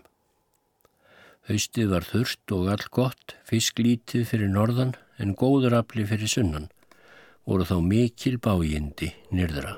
Haustið 1.51 1.89
var 1.91 2.05
þurft 2.07 2.53
og 2.55 2.69
all 2.71 2.85
gott, 2.95 3.33
fisk 3.43 3.83
lítið 3.83 4.23
fyrir 4.31 4.47
norðan 4.55 4.95
en 5.19 5.35
góður 5.35 5.75
afli 5.81 6.05
fyrir 6.07 6.31
sunnan, 6.31 6.71
voru 7.43 7.67
þá 7.67 7.83
mikil 7.83 8.39
bájindi 8.39 9.11
nyrðra. 9.35 9.75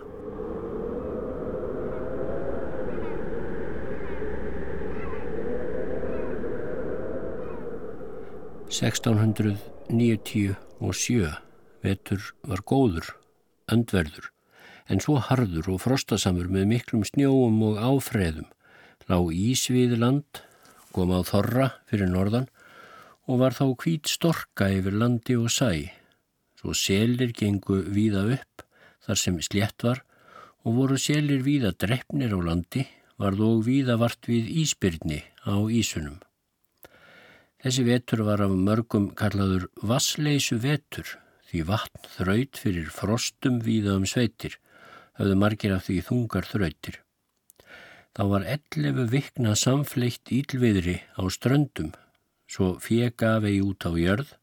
1697 8.69 11.33
vetur 11.89 12.21
var 12.45 12.61
góður, 12.69 13.17
öndverður, 13.73 14.29
en 14.93 15.01
svo 15.01 15.17
harður 15.25 15.73
og 15.73 15.81
frostasamur 15.89 16.53
með 16.53 16.69
miklum 16.77 17.01
snjóum 17.09 17.57
og 17.65 17.81
áfreðum, 17.81 18.53
lág 19.09 19.33
ísvið 19.33 19.97
land, 20.05 20.52
kom 20.95 21.13
á 21.17 21.21
þorra 21.27 21.69
fyrir 21.91 22.11
norðan 22.13 22.49
og 23.31 23.41
var 23.43 23.57
þá 23.57 23.65
hvít 23.83 24.11
storka 24.11 24.69
yfir 24.73 24.97
landi 24.99 25.37
og 25.39 25.51
sæ. 25.53 25.91
Svo 26.61 26.75
selir 26.77 27.33
gengu 27.35 27.83
víða 27.91 28.27
upp 28.37 28.67
þar 29.03 29.19
sem 29.19 29.39
slétt 29.43 29.83
var 29.87 30.03
og 30.63 30.77
voru 30.79 30.99
selir 31.01 31.43
víða 31.43 31.73
drefnir 31.75 32.35
á 32.35 32.39
landi, 32.39 32.87
var 33.19 33.35
þó 33.39 33.63
víða 33.67 33.99
vart 33.99 34.29
við 34.31 34.51
íspyrni 34.63 35.21
á 35.47 35.55
ísunum. 35.71 36.21
Þessi 37.63 37.85
vetur 37.87 38.25
var 38.27 38.43
af 38.43 38.55
mörgum 38.55 39.11
kallaður 39.19 39.69
vassleysu 39.87 40.59
vetur 40.63 41.07
því 41.51 41.63
vatn 41.69 42.09
þraut 42.17 42.59
fyrir 42.59 42.89
frostum 42.91 43.61
víða 43.63 43.95
um 43.99 44.07
sveitir, 44.09 44.57
höfðu 45.19 45.37
margir 45.39 45.75
af 45.77 45.87
því 45.87 45.99
þungar 46.09 46.49
þrautir. 46.49 47.03
Þá 48.13 48.23
var 48.29 48.45
11 48.45 49.09
vikna 49.09 49.55
samfleitt 49.57 50.33
ílviðri 50.37 50.99
á 51.17 51.23
ströndum, 51.33 51.93
svo 52.45 52.75
fjega 52.85 53.39
vegi 53.41 53.63
út 53.65 53.87
á 53.89 53.93
jörð, 53.97 54.35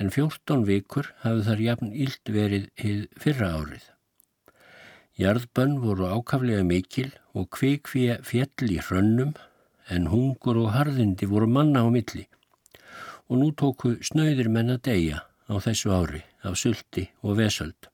en 0.00 0.08
14 0.08 0.64
vikur 0.64 1.10
hafði 1.20 1.46
þar 1.48 1.64
jafn 1.66 1.92
íld 1.92 2.32
verið 2.36 2.68
hið 2.80 3.02
fyrra 3.20 3.50
árið. 3.58 3.84
Jarðbönn 5.20 5.76
voru 5.84 6.08
ákaflega 6.08 6.64
mikil 6.64 7.10
og 7.36 7.50
kvikfið 7.52 8.24
fjell 8.24 8.72
í 8.72 8.80
hrönnum, 8.80 9.36
en 9.92 10.08
hungur 10.08 10.56
og 10.62 10.72
harðindi 10.72 11.28
voru 11.28 11.50
manna 11.50 11.84
á 11.84 11.88
milli 11.92 12.24
og 13.28 13.38
nú 13.40 13.48
tóku 13.56 13.96
snöyðir 14.04 14.50
menn 14.52 14.72
að 14.74 14.84
deyja 14.88 15.22
á 15.48 15.54
þessu 15.64 15.92
ári 15.92 16.20
af 16.44 16.58
sulti 16.60 17.08
og 17.24 17.38
vesöld. 17.40 17.91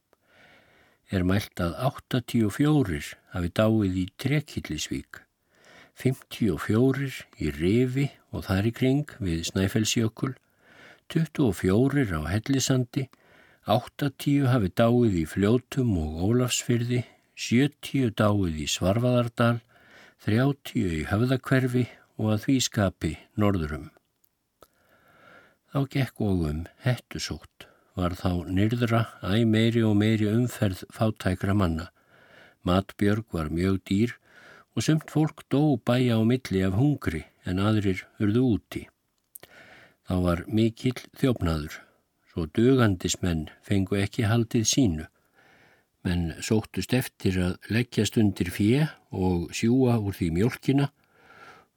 Er 1.08 1.24
mælt 1.24 1.60
að 1.64 1.76
84 1.88 3.14
hafi 3.32 3.50
dáið 3.56 3.94
í 3.96 4.04
Trekillisvík, 4.20 5.22
54 5.96 7.22
í 7.40 7.52
Rifi 7.56 8.10
og 8.28 8.44
þar 8.48 8.68
í 8.68 8.72
kring 8.76 9.14
við 9.16 9.46
Snæfellsjökul, 9.48 10.34
24 11.08 12.12
á 12.12 12.22
Hellisandi, 12.28 13.06
Áttatíu 13.68 14.48
hafi 14.48 14.68
dáið 14.72 15.16
í 15.20 15.24
fljótum 15.28 15.96
og 16.00 16.20
ólafsfyrði, 16.28 17.02
sjötíu 17.36 18.08
dáið 18.16 18.62
í 18.64 18.68
Svarfaðardal, 18.68 19.58
þrjátíu 20.24 20.92
í 20.98 21.02
höfðakverfi 21.08 21.84
og 22.16 22.32
að 22.34 22.44
því 22.46 22.58
skapi 22.64 23.12
norðurum. 23.36 23.90
Þá 25.68 25.80
gekk 25.92 26.24
og 26.24 26.46
um 26.48 26.62
hettusótt, 26.84 27.67
var 27.98 28.14
þá 28.14 28.46
nyrðra 28.46 29.00
æg 29.26 29.44
meiri 29.50 29.82
og 29.82 29.96
meiri 29.98 30.28
umferð 30.30 30.84
fátækra 30.94 31.54
manna. 31.58 31.88
Matbjörg 32.62 33.26
var 33.34 33.50
mjög 33.50 33.80
dýr 33.90 34.14
og 34.76 34.84
sumt 34.86 35.10
fólk 35.10 35.42
dó 35.50 35.74
bæja 35.82 36.18
á 36.18 36.22
milli 36.22 36.62
af 36.62 36.78
hungri 36.78 37.24
en 37.48 37.58
aðrir 37.58 38.04
urðu 38.22 38.44
úti. 38.54 38.84
Þá 40.06 40.14
var 40.24 40.44
mikill 40.46 41.00
þjófnaður, 41.18 41.74
svo 42.30 42.46
dugandismenn 42.56 43.48
fengu 43.66 43.98
ekki 43.98 44.28
haldið 44.30 44.68
sínu, 44.70 45.08
menn 46.06 46.30
sóttust 46.44 46.94
eftir 46.94 47.40
að 47.42 47.72
leggjast 47.74 48.16
undir 48.20 48.52
fjö 48.54 48.86
og 49.10 49.50
sjúa 49.50 49.98
úr 49.98 50.14
því 50.16 50.30
mjölkina, 50.38 50.92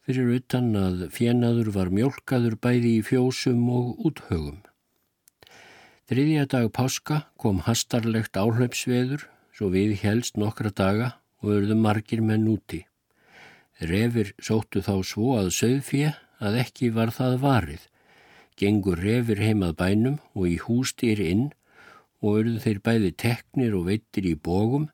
fyrir 0.05 0.35
utan 0.37 0.75
að 0.77 1.07
fjenaður 1.15 1.73
var 1.75 1.91
mjölkaður 1.91 2.59
bæði 2.61 2.99
í 2.99 3.05
fjósum 3.09 3.65
og 3.73 4.05
úthögum. 4.05 4.61
Þriðja 6.11 6.41
dag 6.51 6.65
páska 6.75 7.17
kom 7.39 7.61
hastarlegt 7.63 8.35
áhlaupsveður, 8.35 9.21
svo 9.55 9.69
við 9.71 9.93
helst 10.01 10.35
nokkra 10.35 10.67
daga 10.75 11.05
og 11.39 11.53
örðum 11.55 11.85
margir 11.85 12.19
menn 12.19 12.49
úti. 12.51 12.81
Refir 13.79 14.33
sóttu 14.35 14.83
þá 14.83 15.07
svo 15.07 15.37
að 15.37 15.53
söðfjö 15.55 16.11
að 16.43 16.59
ekki 16.65 16.91
var 16.91 17.13
það 17.15 17.37
varið, 17.45 17.87
gengur 18.59 18.99
refir 18.99 19.39
heimað 19.39 19.77
bænum 19.79 20.19
og 20.35 20.51
í 20.51 20.59
hústýr 20.65 21.23
inn 21.29 21.47
og 22.19 22.41
urðu 22.41 22.59
þeir 22.67 22.83
bæði 22.89 23.15
teknir 23.23 23.79
og 23.79 23.87
veitir 23.87 24.27
í 24.27 24.35
bógum 24.35 24.91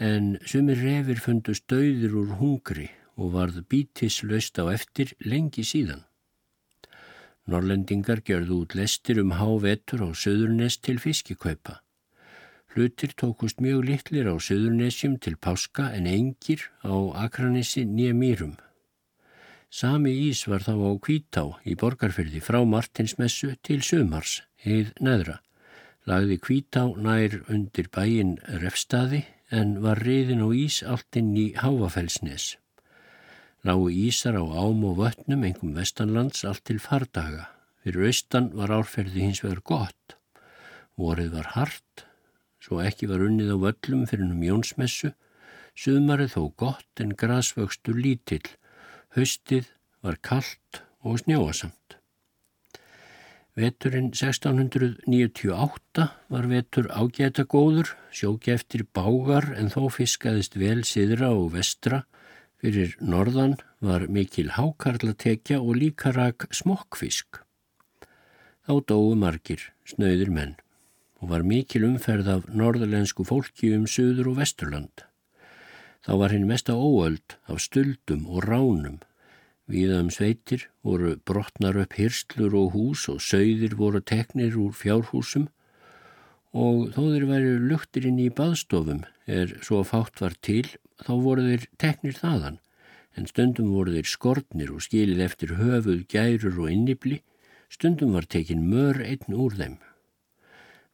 en 0.00 0.38
sumir 0.48 0.80
refir 0.80 1.20
fundust 1.28 1.68
döðir 1.68 2.16
úr 2.24 2.38
hungri 2.40 2.88
og 3.20 3.36
varð 3.36 3.66
bítislaust 3.68 4.56
á 4.56 4.72
eftir 4.72 5.12
lengi 5.20 5.60
síðan. 5.60 6.07
Norrlendingar 7.48 8.20
gjörðu 8.20 8.62
út 8.62 8.74
lestir 8.76 9.20
um 9.22 9.32
hávetur 9.38 10.04
á 10.04 10.08
söðurnest 10.12 10.82
til 10.84 10.98
fiskikaupa. 11.00 11.78
Hlutir 12.74 13.14
tókust 13.16 13.62
mjög 13.64 13.86
litlir 13.88 14.28
á 14.28 14.36
söðurnesjum 14.36 15.16
til 15.24 15.38
páska 15.40 15.88
en 15.96 16.06
engir 16.06 16.68
á 16.84 16.92
Akranissi 17.24 17.86
nýja 17.88 18.12
mýrum. 18.12 18.58
Sami 19.72 20.12
ís 20.28 20.44
var 20.48 20.64
þá 20.64 20.76
á 20.76 20.92
Kvítá 21.00 21.44
í 21.64 21.74
borgarfyrði 21.80 22.44
frá 22.44 22.60
Martinsmessu 22.68 23.54
til 23.64 23.80
Sumars, 23.80 24.42
heið 24.60 24.92
neðra. 25.00 25.40
Lagði 26.08 26.38
Kvítá 26.44 26.84
nær 26.96 27.40
undir 27.48 27.88
bæin 27.92 28.36
refstaði 28.60 29.24
en 29.50 29.78
var 29.84 30.00
riðin 30.04 30.44
og 30.44 30.56
ís 30.56 30.82
allt 30.84 31.16
inn 31.20 31.32
í 31.36 31.50
Háfafellsnes. 31.56 32.56
Lágu 33.68 33.90
ísar 33.92 34.34
á 34.40 34.44
ám 34.64 34.80
og 34.88 34.96
vötnum 34.96 35.42
engum 35.44 35.74
vestanlands 35.76 36.40
allt 36.48 36.64
til 36.64 36.78
fardaga. 36.80 37.44
Fyrir 37.84 38.08
austan 38.08 38.46
var 38.56 38.72
árferði 38.72 39.26
hins 39.26 39.42
vegar 39.44 39.60
gott. 39.60 40.16
Vorið 40.96 41.34
var 41.36 41.52
hart, 41.52 42.06
svo 42.64 42.80
ekki 42.80 43.04
var 43.10 43.20
unnið 43.26 43.52
á 43.52 43.56
völlum 43.66 44.06
fyrir 44.08 44.32
um 44.32 44.40
Jónsmessu. 44.46 45.12
Sumarið 45.76 46.32
þó 46.38 46.42
gott 46.64 47.02
en 47.04 47.12
grasvöxtur 47.12 48.00
lítill 48.00 48.48
Haustið 49.16 49.66
var 50.04 50.16
kallt 50.22 50.82
og 51.04 51.20
snjóasamt. 51.22 51.96
Veturinn 53.58 54.12
1698 54.14 56.08
var 56.30 56.44
vetur 56.46 56.86
ágæta 56.88 57.44
góður, 57.44 57.88
sjóki 58.14 58.52
eftir 58.54 58.84
bágar 58.94 59.52
en 59.58 59.68
þó 59.72 59.88
fiskaðist 59.90 60.54
vel 60.56 60.84
siðra 60.86 61.32
og 61.34 61.52
vestra. 61.56 62.04
Fyrir 62.58 62.96
norðan 62.98 63.52
var 63.78 64.08
mikil 64.10 64.48
hákarlatekja 64.56 65.60
og 65.62 65.76
líka 65.78 66.10
rak 66.10 66.48
smokkfisk. 66.50 67.44
Þá 68.66 68.72
dói 68.90 69.14
margir, 69.14 69.60
snauðir 69.86 70.32
menn 70.34 70.56
og 71.22 71.30
var 71.30 71.44
mikil 71.46 71.86
umferð 71.86 72.30
af 72.32 72.48
norðalensku 72.50 73.26
fólki 73.26 73.70
um 73.76 73.86
söður 73.90 74.32
og 74.32 74.40
vesturland. 74.40 75.04
Þá 76.02 76.12
var 76.18 76.34
hinn 76.34 76.48
mesta 76.50 76.74
óöld 76.74 77.36
af 77.46 77.62
stuldum 77.62 78.26
og 78.26 78.46
ránum. 78.46 78.98
Víðaðum 79.70 80.10
sveitir 80.14 80.66
voru 80.82 81.14
brotnar 81.30 81.78
upp 81.78 81.94
hyrslur 81.98 82.58
og 82.58 82.74
hús 82.74 83.06
og 83.12 83.22
sögðir 83.22 83.78
voru 83.78 84.02
teknir 84.02 84.58
úr 84.58 84.74
fjárhúsum 84.74 85.46
og 86.56 86.90
þó 86.94 87.02
þeir 87.12 87.26
væri 87.28 87.56
luktir 87.70 88.06
inn 88.08 88.18
í 88.18 88.30
baðstofum 88.34 89.04
er 89.30 89.52
svo 89.62 89.84
fátt 89.86 90.22
var 90.24 90.34
til 90.42 90.66
þá 91.04 91.12
voru 91.24 91.44
þeir 91.48 91.68
teknir 91.78 92.18
þaðan 92.18 92.58
en 93.18 93.26
stundum 93.26 93.72
voru 93.74 93.96
þeir 93.96 94.08
skortnir 94.08 94.72
og 94.74 94.84
skilið 94.84 95.24
eftir 95.24 95.54
höfuð, 95.58 96.04
gærur 96.10 96.60
og 96.62 96.70
innibli, 96.70 97.22
stundum 97.72 98.14
var 98.14 98.28
tekin 98.30 98.66
mör 98.70 99.00
einn 99.02 99.34
úr 99.34 99.56
þeim. 99.58 99.78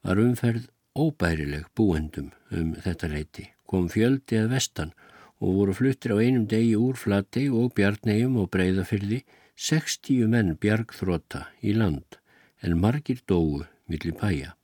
Var 0.05 0.21
umferð 0.23 0.71
óbærileg 0.97 1.69
búendum 1.77 2.31
um 2.51 2.73
þetta 2.85 3.11
leiti, 3.13 3.49
kom 3.69 3.91
fjöldi 3.93 4.41
að 4.41 4.53
vestan 4.55 4.95
og 5.43 5.59
voru 5.59 5.77
fluttir 5.77 6.15
á 6.15 6.23
einum 6.23 6.47
degi 6.49 6.77
úr 6.79 6.97
Flatey 6.97 7.51
og 7.53 7.75
Bjarnegjum 7.77 8.39
og 8.41 8.51
Breiðafyrði 8.55 9.25
60 9.55 10.31
menn 10.31 10.55
bjargþróta 10.61 11.49
í 11.63 11.75
land 11.77 12.19
en 12.65 12.79
margir 12.81 13.21
dóu 13.29 13.65
millir 13.91 14.17
pæja. 14.17 14.55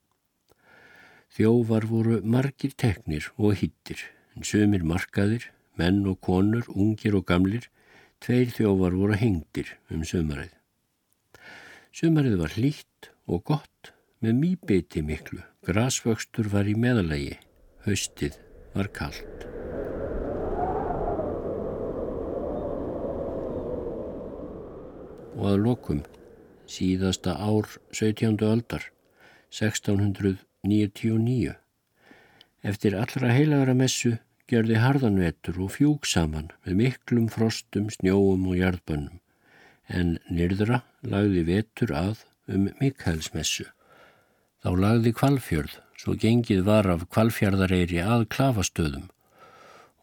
Þjóvar 1.31 1.85
voru 1.87 2.23
margir 2.25 2.73
teknir 2.75 3.29
og 3.37 3.61
hittir 3.61 4.01
sömur 4.47 4.85
markaðir, 4.87 5.51
menn 5.79 6.03
og 6.09 6.21
konur, 6.25 6.67
ungir 6.75 7.17
og 7.19 7.27
gamlir, 7.29 7.69
tveir 8.21 8.53
þjóvar 8.55 8.97
voru 8.97 9.19
hengtir 9.21 9.77
um 9.91 10.05
sömarið. 10.05 10.53
Sömarið 11.91 12.37
var 12.41 12.57
hlýtt 12.57 13.11
og 13.27 13.45
gott 13.53 13.95
með 14.21 14.37
mýbeiti 14.43 15.05
miklu, 15.05 15.43
grasvöxtur 15.67 16.53
var 16.53 16.69
í 16.69 16.77
meðalagi, 16.79 17.39
haustið 17.87 18.39
var 18.77 18.93
kallt. 18.95 19.51
og 25.41 25.47
að 25.49 25.63
lokum 25.65 26.01
síðasta 26.69 27.33
ár 27.41 27.65
17. 27.97 28.37
aldar 28.45 28.85
1699. 29.51 31.57
Eftir 32.61 32.97
allra 33.01 33.33
heilagra 33.33 33.75
messu 33.75 34.19
gjörði 34.51 34.81
harðanvetur 34.83 35.61
og 35.65 35.75
fjúk 35.77 36.09
saman 36.09 36.51
með 36.65 36.79
miklum 36.83 37.29
frostum, 37.33 37.91
snjóum 37.91 38.49
og 38.51 38.59
jarðbönnum 38.61 39.21
en 39.91 40.17
nyrðra 40.31 40.83
lagði 41.03 41.45
vetur 41.49 41.95
að 41.97 42.25
um 42.51 42.69
Mikaelsmessu. 42.81 43.67
Þá 44.63 44.71
lagði 44.85 45.15
kvalfjörð 45.17 45.79
svo 45.99 46.17
gengið 46.19 46.65
var 46.67 46.89
af 46.91 47.07
kvalfjörðareiri 47.11 48.03
að 48.03 48.29
klafastöðum 48.35 49.09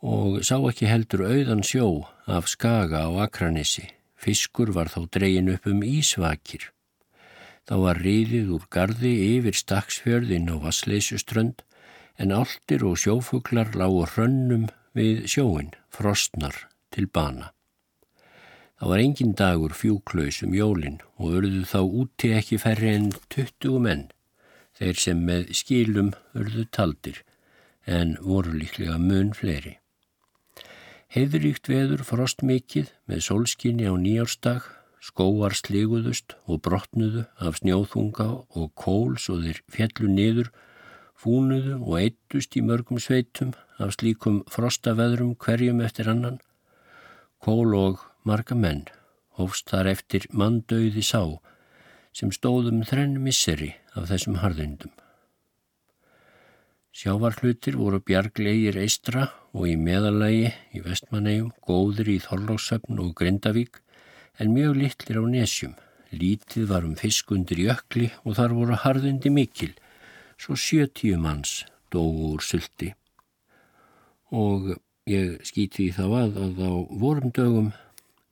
og 0.08 0.42
sá 0.46 0.58
ekki 0.60 0.90
heldur 0.90 1.26
auðan 1.26 1.64
sjó 1.66 1.88
af 2.30 2.50
skaga 2.52 3.08
á 3.08 3.12
Akranissi 3.26 3.88
Fiskur 4.18 4.74
var 4.74 4.90
þá 4.90 5.06
dregin 5.14 5.52
upp 5.54 5.68
um 5.70 5.84
ísvakir. 5.86 6.72
Þá 7.68 7.76
var 7.84 8.00
riðið 8.02 8.54
úr 8.56 8.66
gardi 8.74 9.14
yfir 9.36 9.58
staksfjörðin 9.58 10.50
á 10.50 10.56
Vassleisuströnd 10.64 11.62
en 12.18 12.34
áltir 12.34 12.84
og 12.88 12.98
sjófuglar 13.02 13.74
lágu 13.78 14.06
hrönnum 14.10 14.68
við 14.98 15.28
sjóin, 15.30 15.72
frostnar 15.94 16.68
til 16.94 17.08
bana. 17.08 17.54
Það 18.78 18.92
var 18.92 19.02
engin 19.02 19.34
dagur 19.38 19.74
fjúklaus 19.74 20.44
um 20.46 20.54
jólinn 20.54 21.00
og 21.18 21.40
örðu 21.40 21.64
þá 21.66 21.80
úti 21.82 22.34
ekki 22.38 22.60
færri 22.62 22.94
en 22.94 23.10
20 23.34 23.82
menn, 23.82 24.06
þeir 24.78 25.02
sem 25.02 25.24
með 25.26 25.50
skilum 25.58 26.14
örðu 26.38 26.68
taldir 26.70 27.24
en 27.88 28.18
voru 28.22 28.54
líklega 28.54 29.00
mun 29.02 29.34
fleiri. 29.34 29.78
Heiðuríkt 31.14 31.70
veður 31.72 32.04
frost 32.06 32.44
mikið 32.46 32.92
með 33.10 33.24
sólskinni 33.30 33.88
á 33.88 33.96
nýjárstag, 33.98 34.66
skóar 35.02 35.56
sliguðust 35.56 36.36
og 36.46 36.62
brotnuðu 36.66 37.24
af 37.40 37.62
snjóþunga 37.62 38.28
og 38.60 38.74
kól 38.76 39.16
svo 39.22 39.40
þeir 39.42 39.62
fjallu 39.72 40.12
niður, 40.12 40.52
fúnuðu 41.18 41.80
og 41.82 41.98
eittust 42.02 42.58
í 42.60 42.64
mörgum 42.66 43.02
sveitum 43.02 43.56
af 43.82 43.96
slíkum 43.98 44.44
frostaveðrum 44.54 45.36
hverjum 45.42 45.82
eftir 45.86 46.10
annan. 46.12 46.40
Kól 47.42 47.74
og 47.78 48.06
marga 48.28 48.58
menn 48.58 48.86
hófst 49.38 49.70
þar 49.72 49.92
eftir 49.94 50.30
manndauði 50.34 51.04
sá 51.06 51.22
sem 52.18 52.32
stóðum 52.34 52.82
þrenn 52.88 53.20
misseri 53.22 53.74
af 53.94 54.10
þessum 54.12 54.40
harðindum. 54.42 54.94
Sjávarhlutir 56.98 57.76
voru 57.78 58.00
bjarglegir 58.02 58.80
eistra 58.82 59.28
og 59.54 59.68
í 59.70 59.76
meðalagi 59.78 60.48
í 60.74 60.82
vestmannegjum, 60.82 61.52
góður 61.62 62.10
í 62.10 62.16
Þorlóksöfn 62.24 62.98
og 63.04 63.12
Grindavík 63.20 63.84
en 64.42 64.56
mjög 64.56 64.80
litlir 64.82 65.20
á 65.22 65.26
nesjum. 65.30 65.76
Lítið 66.10 66.66
var 66.72 66.88
um 66.88 66.96
fisk 66.98 67.30
undir 67.36 67.62
jökli 67.62 68.10
og 68.24 68.40
þar 68.40 68.56
voru 68.58 68.80
harðundi 68.82 69.30
mikil. 69.30 69.76
Svo 70.38 70.56
70 70.56 71.18
manns 71.22 71.66
dói 71.94 72.34
úr 72.34 72.44
sulti 72.44 72.94
og 74.32 74.76
ég 75.08 75.40
skýti 75.48 75.88
því 75.88 75.92
þá 75.96 76.06
að 76.22 76.40
að 76.44 76.62
á 76.68 76.74
vorum 77.04 77.32
dögum 77.32 77.70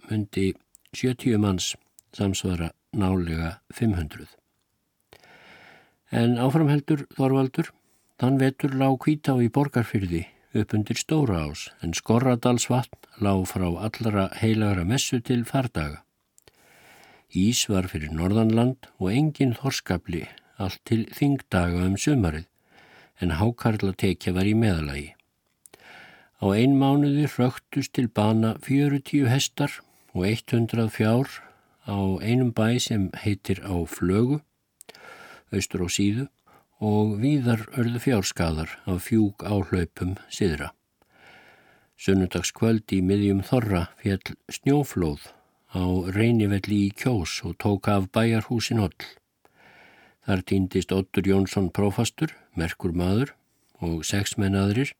myndi 0.09 0.53
70 0.93 1.39
manns 1.41 1.73
samsvara 2.15 2.71
nálega 2.95 3.59
500. 3.73 4.27
En 6.15 6.37
áframheldur 6.39 7.05
Þorvaldur, 7.17 7.71
þann 8.19 8.39
vetur 8.39 8.75
lág 8.79 8.99
kvítá 9.03 9.35
í 9.43 9.49
borgarfyrði 9.51 10.23
upp 10.55 10.73
undir 10.77 10.99
Stóra 10.99 11.41
ás 11.49 11.67
en 11.83 11.95
Skorradalsvatn 11.97 13.23
lág 13.25 13.43
frá 13.51 13.67
allra 13.67 14.29
heilagra 14.39 14.85
messu 14.87 15.19
til 15.19 15.43
fardaga. 15.47 16.03
Ís 17.35 17.65
var 17.67 17.89
fyrir 17.91 18.13
Norðanland 18.15 18.87
og 18.99 19.11
engin 19.11 19.55
þorskapli 19.57 20.23
allt 20.57 20.81
til 20.87 21.05
þingdaga 21.15 21.85
um 21.87 21.97
sumarið 21.99 22.45
en 23.23 23.37
hákarla 23.39 23.93
tekja 23.95 24.33
var 24.35 24.47
í 24.47 24.55
meðalagi. 24.57 25.11
Á 26.43 26.45
ein 26.51 26.75
mánuði 26.79 27.27
rögtust 27.31 27.93
til 27.95 28.07
bana 28.11 28.55
40 28.63 29.29
hestar 29.31 29.79
og 30.13 30.27
100 30.27 30.89
fjár 30.91 31.29
á 31.87 31.97
einum 32.19 32.51
bæ 32.51 32.79
sem 32.79 33.09
heitir 33.23 33.61
á 33.63 33.75
Flögu, 33.87 34.41
austur 35.51 35.85
á 35.85 35.89
síðu 35.89 36.27
og 36.83 37.15
víðar 37.23 37.63
örðu 37.79 38.01
fjárskadar 38.03 38.71
af 38.85 39.07
fjúk 39.07 39.45
áhlaupum 39.47 40.17
siðra. 40.27 40.73
Sunnudagskvöld 41.95 42.91
í 42.91 42.99
miðjum 42.99 43.39
Þorra 43.47 43.87
fjall 44.01 44.35
snjóflóð 44.51 45.29
á 45.71 45.83
reynivelli 46.11 46.81
í 46.89 46.91
kjós 46.91 47.39
og 47.47 47.55
tók 47.63 47.87
af 47.87 48.09
bæjarhúsin 48.11 48.83
holl. 48.83 48.99
Þar 50.25 50.41
týndist 50.49 50.93
Ottur 50.95 51.27
Jónsson 51.29 51.69
prófastur, 51.69 52.31
merkur 52.57 52.95
maður 52.97 53.35
og 53.83 54.05
sex 54.07 54.39
mennaðrir 54.41 54.95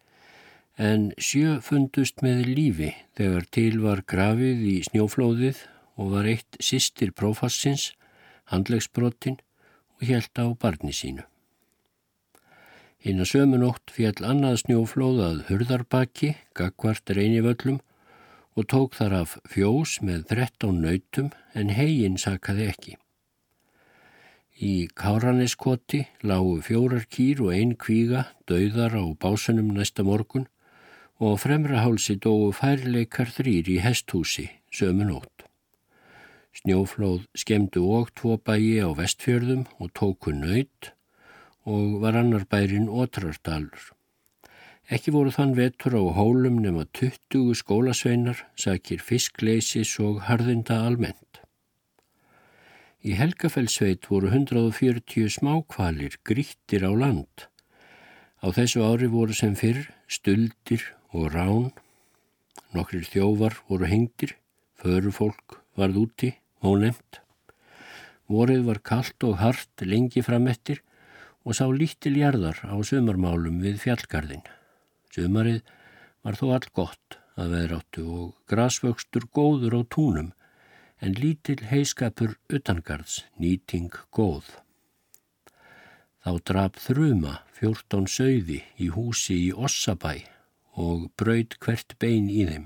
en 0.78 1.07
sjö 1.17 1.55
fundust 1.63 2.21
með 2.21 2.43
lífi 2.51 2.91
þegar 3.17 3.47
til 3.57 3.80
var 3.82 4.03
grafið 4.05 4.65
í 4.69 4.76
snjóflóðið 4.89 5.61
og 5.95 6.11
var 6.11 6.28
eitt 6.30 6.59
sýstir 6.59 7.13
prófassins, 7.15 7.93
handlegsbrottin 8.51 9.39
og 9.97 10.05
hjælt 10.09 10.38
á 10.38 10.45
barni 10.59 10.93
sínu. 10.93 11.23
Hinn 13.05 13.21
að 13.21 13.32
sömunótt 13.32 13.93
fjall 13.95 14.19
annað 14.26 14.59
snjóflóðað 14.65 15.41
hurðarbaki, 15.49 16.36
gagvart 16.57 17.09
reynivöllum 17.13 17.80
og 18.55 18.69
tók 18.71 18.97
þar 18.97 19.17
af 19.21 19.38
fjós 19.49 19.99
með 20.01 20.28
13 20.34 20.82
nautum 20.82 21.34
en 21.53 21.73
heginn 21.73 22.19
sakaði 22.21 22.69
ekki. 22.73 22.95
Í 24.56 24.88
Káraneskoti 24.88 26.06
lágu 26.24 26.62
fjórar 26.64 27.03
kýr 27.12 27.41
og 27.43 27.51
ein 27.51 27.74
kvíga 27.76 28.22
dauðar 28.47 28.93
á 28.95 29.03
básunum 29.20 29.74
næsta 29.76 30.06
morgun 30.08 30.47
og 31.20 31.36
á 31.36 31.43
fremrahálsi 31.43 32.16
dóu 32.24 32.53
færleikar 32.56 33.28
þrýr 33.36 33.68
í 33.68 33.82
hesthúsi 33.84 34.47
sömu 34.72 35.10
nótt. 35.10 35.43
Snjóflóð 36.56 37.28
skemdu 37.36 37.84
og 37.97 38.16
tvo 38.16 38.38
bæi 38.39 38.80
á 38.80 38.95
vestfjörðum 38.95 39.68
og 39.76 39.91
tóku 39.91 40.32
nöyt 40.32 40.95
og 41.68 41.99
var 41.99 42.16
annar 42.16 42.47
bærin 42.47 42.88
Ótrardalur. 42.88 43.91
Ekki 44.88 45.12
voru 45.12 45.36
þann 45.36 45.58
vetur 45.60 45.99
á 45.99 46.03
hólum 46.16 46.62
nema 46.64 46.88
20 46.95 47.51
skólasveinar, 47.60 48.39
sakir 48.56 49.03
fiskleysis 49.03 49.99
og 49.99 50.22
harðinda 50.30 50.86
almennt. 50.88 51.43
Í 53.06 53.14
Helgafellsveit 53.14 54.08
voru 54.10 54.32
140 54.32 55.28
smákvalir 55.30 56.16
grítir 56.26 56.82
á 56.82 56.89
land. 56.89 57.43
Á 58.41 58.49
þessu 58.49 58.82
ári 58.82 59.06
voru 59.14 59.36
sem 59.38 59.53
fyrr 59.53 59.84
stuldir 60.10 60.82
og 61.14 61.28
rán. 61.36 61.68
Nokkrir 62.74 63.06
þjóvar 63.06 63.60
voru 63.70 63.86
hengtir, 63.86 64.34
förufólk 64.82 65.60
varð 65.78 65.99
úti, 66.01 66.32
ónefnt. 66.66 67.22
Vorið 68.26 68.66
var 68.72 68.82
kallt 68.82 69.28
og 69.30 69.38
hart 69.38 69.86
lengi 69.86 70.26
framettir 70.26 70.82
og 71.45 71.53
sá 71.53 71.70
lítil 71.70 72.18
jarðar 72.18 72.58
á 72.66 72.74
sömarmálum 72.82 73.62
við 73.62 73.84
fjallgarðin. 73.86 74.41
Sömarið 75.14 75.62
var 76.26 76.41
þó 76.41 76.45
all 76.58 76.74
gott 76.74 77.20
að 77.38 77.53
veðráttu 77.53 78.08
og 78.10 78.34
grasvöxtur 78.49 79.30
góður 79.30 79.78
á 79.78 79.82
túnum 79.93 80.34
en 81.06 81.14
lítil 81.22 81.62
heiskapur 81.70 82.34
utangarðs, 82.49 83.20
nýting 83.38 83.93
góð. 84.16 84.47
Þá 86.26 86.32
draf 86.49 86.80
þruma 86.82 87.36
fjórtón 87.53 88.08
sögði 88.10 88.64
í 88.82 88.89
húsi 88.95 89.38
í 89.43 89.51
Ossabæ 89.53 90.16
og 90.82 91.12
braud 91.20 91.53
hvert 91.62 91.93
bein 92.01 92.32
í 92.34 92.47
þeim. 92.49 92.66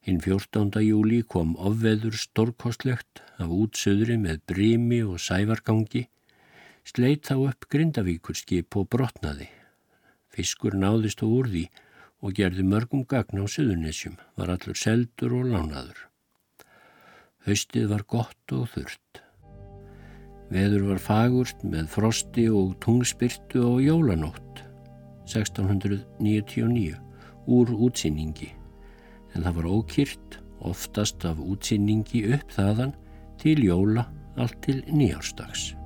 Hinn 0.00 0.22
14. 0.24 0.80
júli 0.80 1.20
kom 1.28 1.52
ofveður 1.60 2.16
stórkostlegt 2.16 3.20
af 3.36 3.52
útsöðri 3.52 4.16
með 4.16 4.40
brimi 4.48 5.02
og 5.04 5.20
sævargangi, 5.20 6.06
sleit 6.88 7.28
þá 7.28 7.50
upp 7.50 7.68
Grindavíkurskip 7.68 8.80
og 8.80 8.88
brotnaði. 8.96 9.50
Fiskur 10.32 10.72
náðist 10.72 11.20
á 11.20 11.28
úr 11.28 11.52
því 11.52 11.66
og 12.24 12.32
gerði 12.40 12.64
mörgum 12.64 13.04
gagn 13.04 13.44
á 13.44 13.44
Suðunisjum, 13.44 14.16
var 14.40 14.56
allur 14.56 14.80
seldur 14.80 15.36
og 15.36 15.52
lánaður. 15.52 16.09
Haustið 17.46 17.86
var 17.88 18.02
gott 18.04 18.52
og 18.52 18.66
þurrt. 18.74 19.22
Veður 20.50 20.88
var 20.90 21.00
fagurt 21.00 21.62
með 21.64 21.88
frosti 21.94 22.48
og 22.52 22.74
tungspyrtu 22.84 23.62
og 23.64 23.80
jólanótt 23.84 24.64
1699 25.30 26.98
úr 27.50 27.72
útsýningi 27.86 28.50
en 29.34 29.46
það 29.46 29.56
var 29.60 29.70
ókýrt 29.78 30.40
oftast 30.66 31.24
af 31.24 31.38
útsýningi 31.40 32.26
upp 32.34 32.56
þaðan 32.56 32.96
til 33.40 33.58
jóla 33.64 34.08
allt 34.36 34.58
til 34.66 34.82
nýjárstags. 34.90 35.79